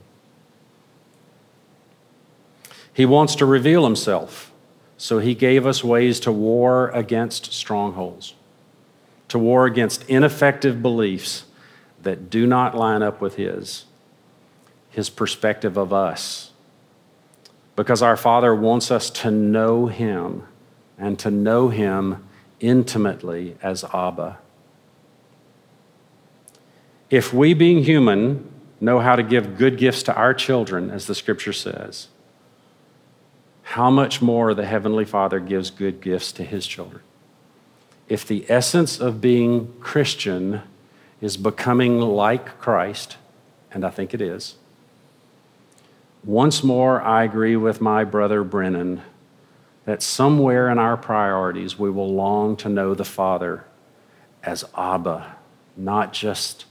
He 2.94 3.06
wants 3.06 3.36
to 3.36 3.46
reveal 3.46 3.84
himself. 3.84 4.54
So 4.96 5.20
he 5.20 5.36
gave 5.36 5.68
us 5.68 5.84
ways 5.84 6.22
to 6.22 6.32
war 6.32 6.88
against 6.92 7.52
strongholds, 7.52 8.34
to 9.30 9.40
war 9.40 9.66
against 9.66 10.04
ineffective 10.10 10.82
beliefs 10.82 11.46
that 12.04 12.30
do 12.30 12.48
not 12.48 12.76
line 12.76 13.02
up 13.02 13.20
with 13.20 13.36
his, 13.36 13.86
his 14.90 15.10
perspective 15.10 15.78
of 15.78 15.92
us. 15.92 16.52
Because 17.76 18.02
our 18.02 18.18
Father 18.18 18.56
wants 18.56 18.90
us 18.90 19.10
to 19.10 19.30
know 19.30 19.88
him 19.88 20.44
and 20.98 21.20
to 21.20 21.30
know 21.30 21.70
him 21.70 22.28
intimately 22.60 23.56
as 23.62 23.84
Abba. 23.94 24.40
If 27.10 27.34
we, 27.34 27.54
being 27.54 27.84
human, 27.84 28.50
know 28.82 29.00
how 29.00 29.16
to 29.16 29.24
give 29.24 29.58
good 29.58 29.78
gifts 29.78 30.04
to 30.04 30.16
our 30.16 30.34
children, 30.34 30.90
as 30.90 31.08
the 31.08 31.16
scripture 31.16 31.54
says, 31.54 32.08
how 33.64 33.90
much 33.90 34.22
more 34.22 34.54
the 34.54 34.66
Heavenly 34.66 35.06
Father 35.06 35.40
gives 35.40 35.70
good 35.70 36.02
gifts 36.02 36.32
to 36.34 36.44
His 36.44 36.66
children. 36.66 37.02
If 38.08 38.26
the 38.26 38.46
essence 38.48 39.00
of 39.00 39.20
being 39.20 39.74
Christian 39.80 40.62
is 41.20 41.36
becoming 41.36 42.00
like 42.00 42.58
Christ, 42.60 43.18
and 43.72 43.84
I 43.84 43.90
think 43.90 44.14
it 44.14 44.22
is, 44.22 44.56
once 46.24 46.64
more 46.64 47.02
I 47.02 47.24
agree 47.24 47.56
with 47.56 47.82
my 47.82 48.04
brother 48.04 48.44
Brennan 48.44 49.02
that 49.86 50.02
somewhere 50.02 50.70
in 50.70 50.78
our 50.78 50.98
priorities 50.98 51.80
we 51.80 51.90
will 51.90 52.14
long 52.14 52.58
to 52.58 52.70
know 52.70 52.94
the 52.94 53.06
Father 53.06 53.66
as 54.44 54.66
Abba, 54.78 55.36
not 55.76 56.14
just 56.14 56.66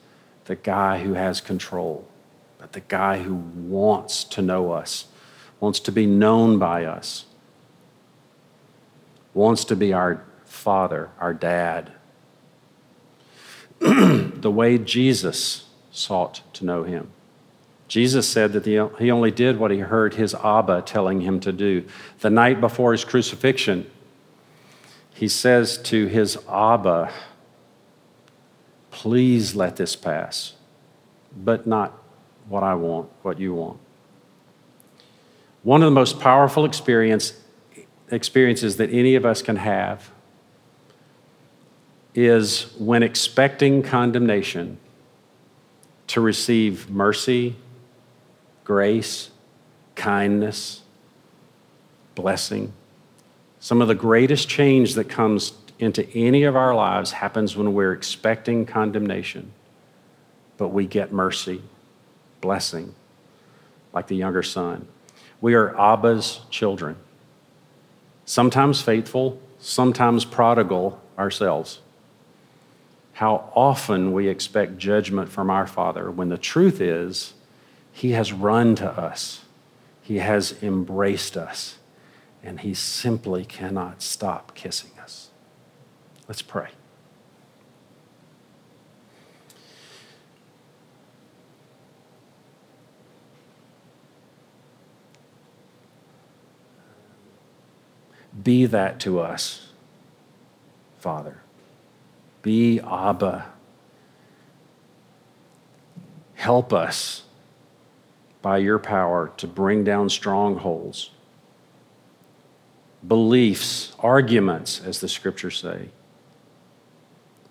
the 0.45 0.57
guy 0.57 1.03
who 1.03 1.15
has 1.15 1.41
control, 1.41 2.07
but 2.59 2.73
the 2.73 2.81
guy 2.81 3.23
who 3.23 3.35
wants 3.35 4.25
to 4.25 4.43
know 4.43 4.73
us 4.73 5.07
wants 5.61 5.81
to 5.81 5.93
be 5.93 6.07
known 6.07 6.59
by 6.59 6.85
us, 6.85 7.25
wants 9.33 9.65
to 9.65 9.77
be 9.77 9.93
our 9.93 10.23
father, 10.67 11.11
our 11.21 11.33
dad. 11.33 11.93
the 13.79 14.51
way 14.51 14.79
Jesus 14.79 15.67
sought 15.93 16.43
to 16.55 16.65
know 16.65 16.83
him. 16.83 17.13
Jesus 17.87 18.29
said 18.29 18.53
that 18.53 18.67
he 18.67 19.11
only 19.13 19.31
did 19.31 19.61
what 19.61 19.71
he 19.71 19.79
heard 19.79 20.15
his 20.15 20.35
Abba 20.35 20.83
telling 20.83 21.21
him 21.21 21.39
to 21.39 21.53
do. 21.53 21.85
The 22.19 22.31
night 22.31 22.61
before 22.61 22.91
his 22.91 23.05
crucifixion, 23.05 23.89
he 25.15 25.29
says 25.29 25.79
to 25.85 26.07
his 26.07 26.37
Abba, 26.51 27.13
Please 28.91 29.55
let 29.55 29.77
this 29.77 29.95
pass, 29.95 30.55
but 31.37 31.65
not 31.65 31.97
what 32.49 32.65
I 32.65 32.75
want, 32.75 33.09
what 33.23 33.39
you 33.39 33.55
want. 33.55 33.79
One 35.63 35.81
of 35.81 35.87
the 35.87 35.95
most 35.95 36.19
powerful 36.19 36.65
experience, 36.65 37.41
experiences 38.11 38.79
that 38.79 38.91
any 38.91 39.15
of 39.15 39.25
us 39.25 39.43
can 39.43 39.59
have 39.59 40.11
is 42.17 42.73
when 42.79 43.03
expecting 43.03 43.83
condemnation 43.83 44.79
to 46.07 46.21
receive 46.21 46.89
mercy, 46.89 47.55
grace, 48.65 49.31
kindness, 49.95 50.83
blessing. 52.15 52.73
Some 53.61 53.83
of 53.83 53.89
the 53.89 53.95
greatest 53.95 54.49
change 54.49 54.95
that 54.95 55.09
comes 55.09 55.53
into 55.79 56.09
any 56.11 56.45
of 56.45 56.57
our 56.57 56.75
lives 56.75 57.13
happens 57.13 57.57
when 57.57 57.75
we're 57.75 57.93
expecting 57.93 58.65
condemnation, 58.65 59.53
but 60.57 60.69
we 60.69 60.87
get 60.87 61.13
mercy, 61.13 61.61
blessing, 62.41 62.95
like 63.93 64.07
the 64.07 64.17
younger 64.17 64.43
son. 64.43 64.89
We 65.41 65.55
are 65.55 65.75
Abba's 65.75 66.41
children, 66.49 66.97
sometimes 68.25 68.81
faithful, 68.81 69.39
sometimes 69.59 70.25
prodigal 70.25 71.01
ourselves. 71.19 71.81
How 73.17 73.51
often 73.55 74.13
we 74.13 74.29
expect 74.29 74.77
judgment 74.77 75.31
from 75.31 75.49
our 75.49 75.67
Father 75.67 76.11
when 76.11 76.29
the 76.29 76.37
truth 76.37 76.83
is, 76.83 77.33
He 77.91 78.11
has 78.11 78.31
run 78.31 78.75
to 78.75 78.91
us, 78.91 79.47
He 80.03 80.19
has 80.19 80.63
embraced 80.63 81.35
us, 81.35 81.79
and 82.43 82.61
He 82.61 82.75
simply 82.75 83.47
cannot 83.47 84.03
stop 84.03 84.55
kissing 84.55 84.91
us. 85.03 85.31
Let's 86.29 86.43
pray. 86.43 86.69
Be 98.43 98.67
that 98.67 99.01
to 99.01 99.21
us, 99.21 99.71
Father. 100.99 101.41
Be 102.47 102.79
Abba. 102.79 103.45
Help 106.37 106.73
us 106.73 107.25
by 108.41 108.59
your 108.59 108.79
power 108.79 109.33
to 109.39 109.49
bring 109.49 109.83
down 109.83 110.09
strongholds, 110.09 111.11
beliefs, 113.05 113.97
arguments, 113.99 114.81
as 114.81 115.01
the 115.01 115.09
scriptures 115.09 115.59
say, 115.59 115.89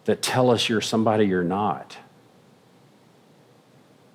that 0.06 0.22
tell 0.22 0.50
us 0.50 0.70
you're 0.70 0.80
somebody 0.80 1.26
you're 1.26 1.44
not, 1.44 1.98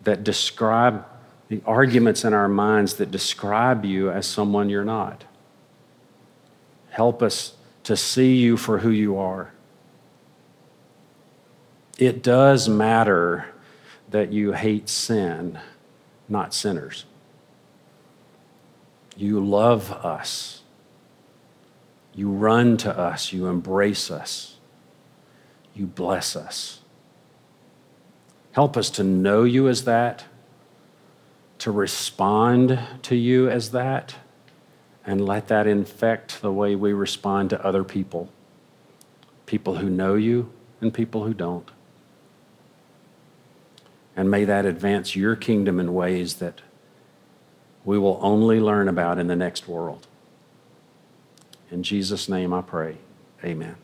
that 0.04 0.24
describe 0.24 1.04
the 1.48 1.60
arguments 1.66 2.24
in 2.24 2.32
our 2.32 2.48
minds 2.48 2.94
that 2.94 3.10
describe 3.10 3.84
you 3.84 4.10
as 4.10 4.26
someone 4.26 4.70
you're 4.70 4.82
not. 4.82 5.24
Help 6.88 7.22
us 7.22 7.52
to 7.84 7.98
see 7.98 8.36
you 8.36 8.56
for 8.56 8.78
who 8.78 8.90
you 8.90 9.18
are. 9.18 9.52
It 12.00 12.22
does 12.22 12.66
matter 12.66 13.44
that 14.08 14.32
you 14.32 14.52
hate 14.52 14.88
sin, 14.88 15.58
not 16.30 16.54
sinners. 16.54 17.04
You 19.18 19.38
love 19.38 19.92
us. 19.92 20.62
You 22.14 22.30
run 22.30 22.78
to 22.78 22.98
us. 22.98 23.34
You 23.34 23.48
embrace 23.48 24.10
us. 24.10 24.56
You 25.74 25.84
bless 25.84 26.34
us. 26.34 26.80
Help 28.52 28.78
us 28.78 28.88
to 28.90 29.04
know 29.04 29.44
you 29.44 29.68
as 29.68 29.84
that, 29.84 30.24
to 31.58 31.70
respond 31.70 32.80
to 33.02 33.14
you 33.14 33.50
as 33.50 33.72
that 33.72 34.14
and 35.04 35.26
let 35.26 35.48
that 35.48 35.66
infect 35.66 36.40
the 36.40 36.50
way 36.50 36.74
we 36.74 36.94
respond 36.94 37.50
to 37.50 37.62
other 37.64 37.84
people 37.84 38.30
people 39.44 39.76
who 39.76 39.90
know 39.90 40.14
you 40.14 40.50
and 40.80 40.94
people 40.94 41.24
who 41.24 41.34
don't. 41.34 41.68
And 44.16 44.30
may 44.30 44.44
that 44.44 44.66
advance 44.66 45.16
your 45.16 45.36
kingdom 45.36 45.80
in 45.80 45.94
ways 45.94 46.36
that 46.36 46.60
we 47.84 47.98
will 47.98 48.18
only 48.20 48.60
learn 48.60 48.88
about 48.88 49.18
in 49.18 49.26
the 49.26 49.36
next 49.36 49.68
world. 49.68 50.06
In 51.70 51.82
Jesus' 51.82 52.28
name 52.28 52.52
I 52.52 52.62
pray. 52.62 52.96
Amen. 53.44 53.76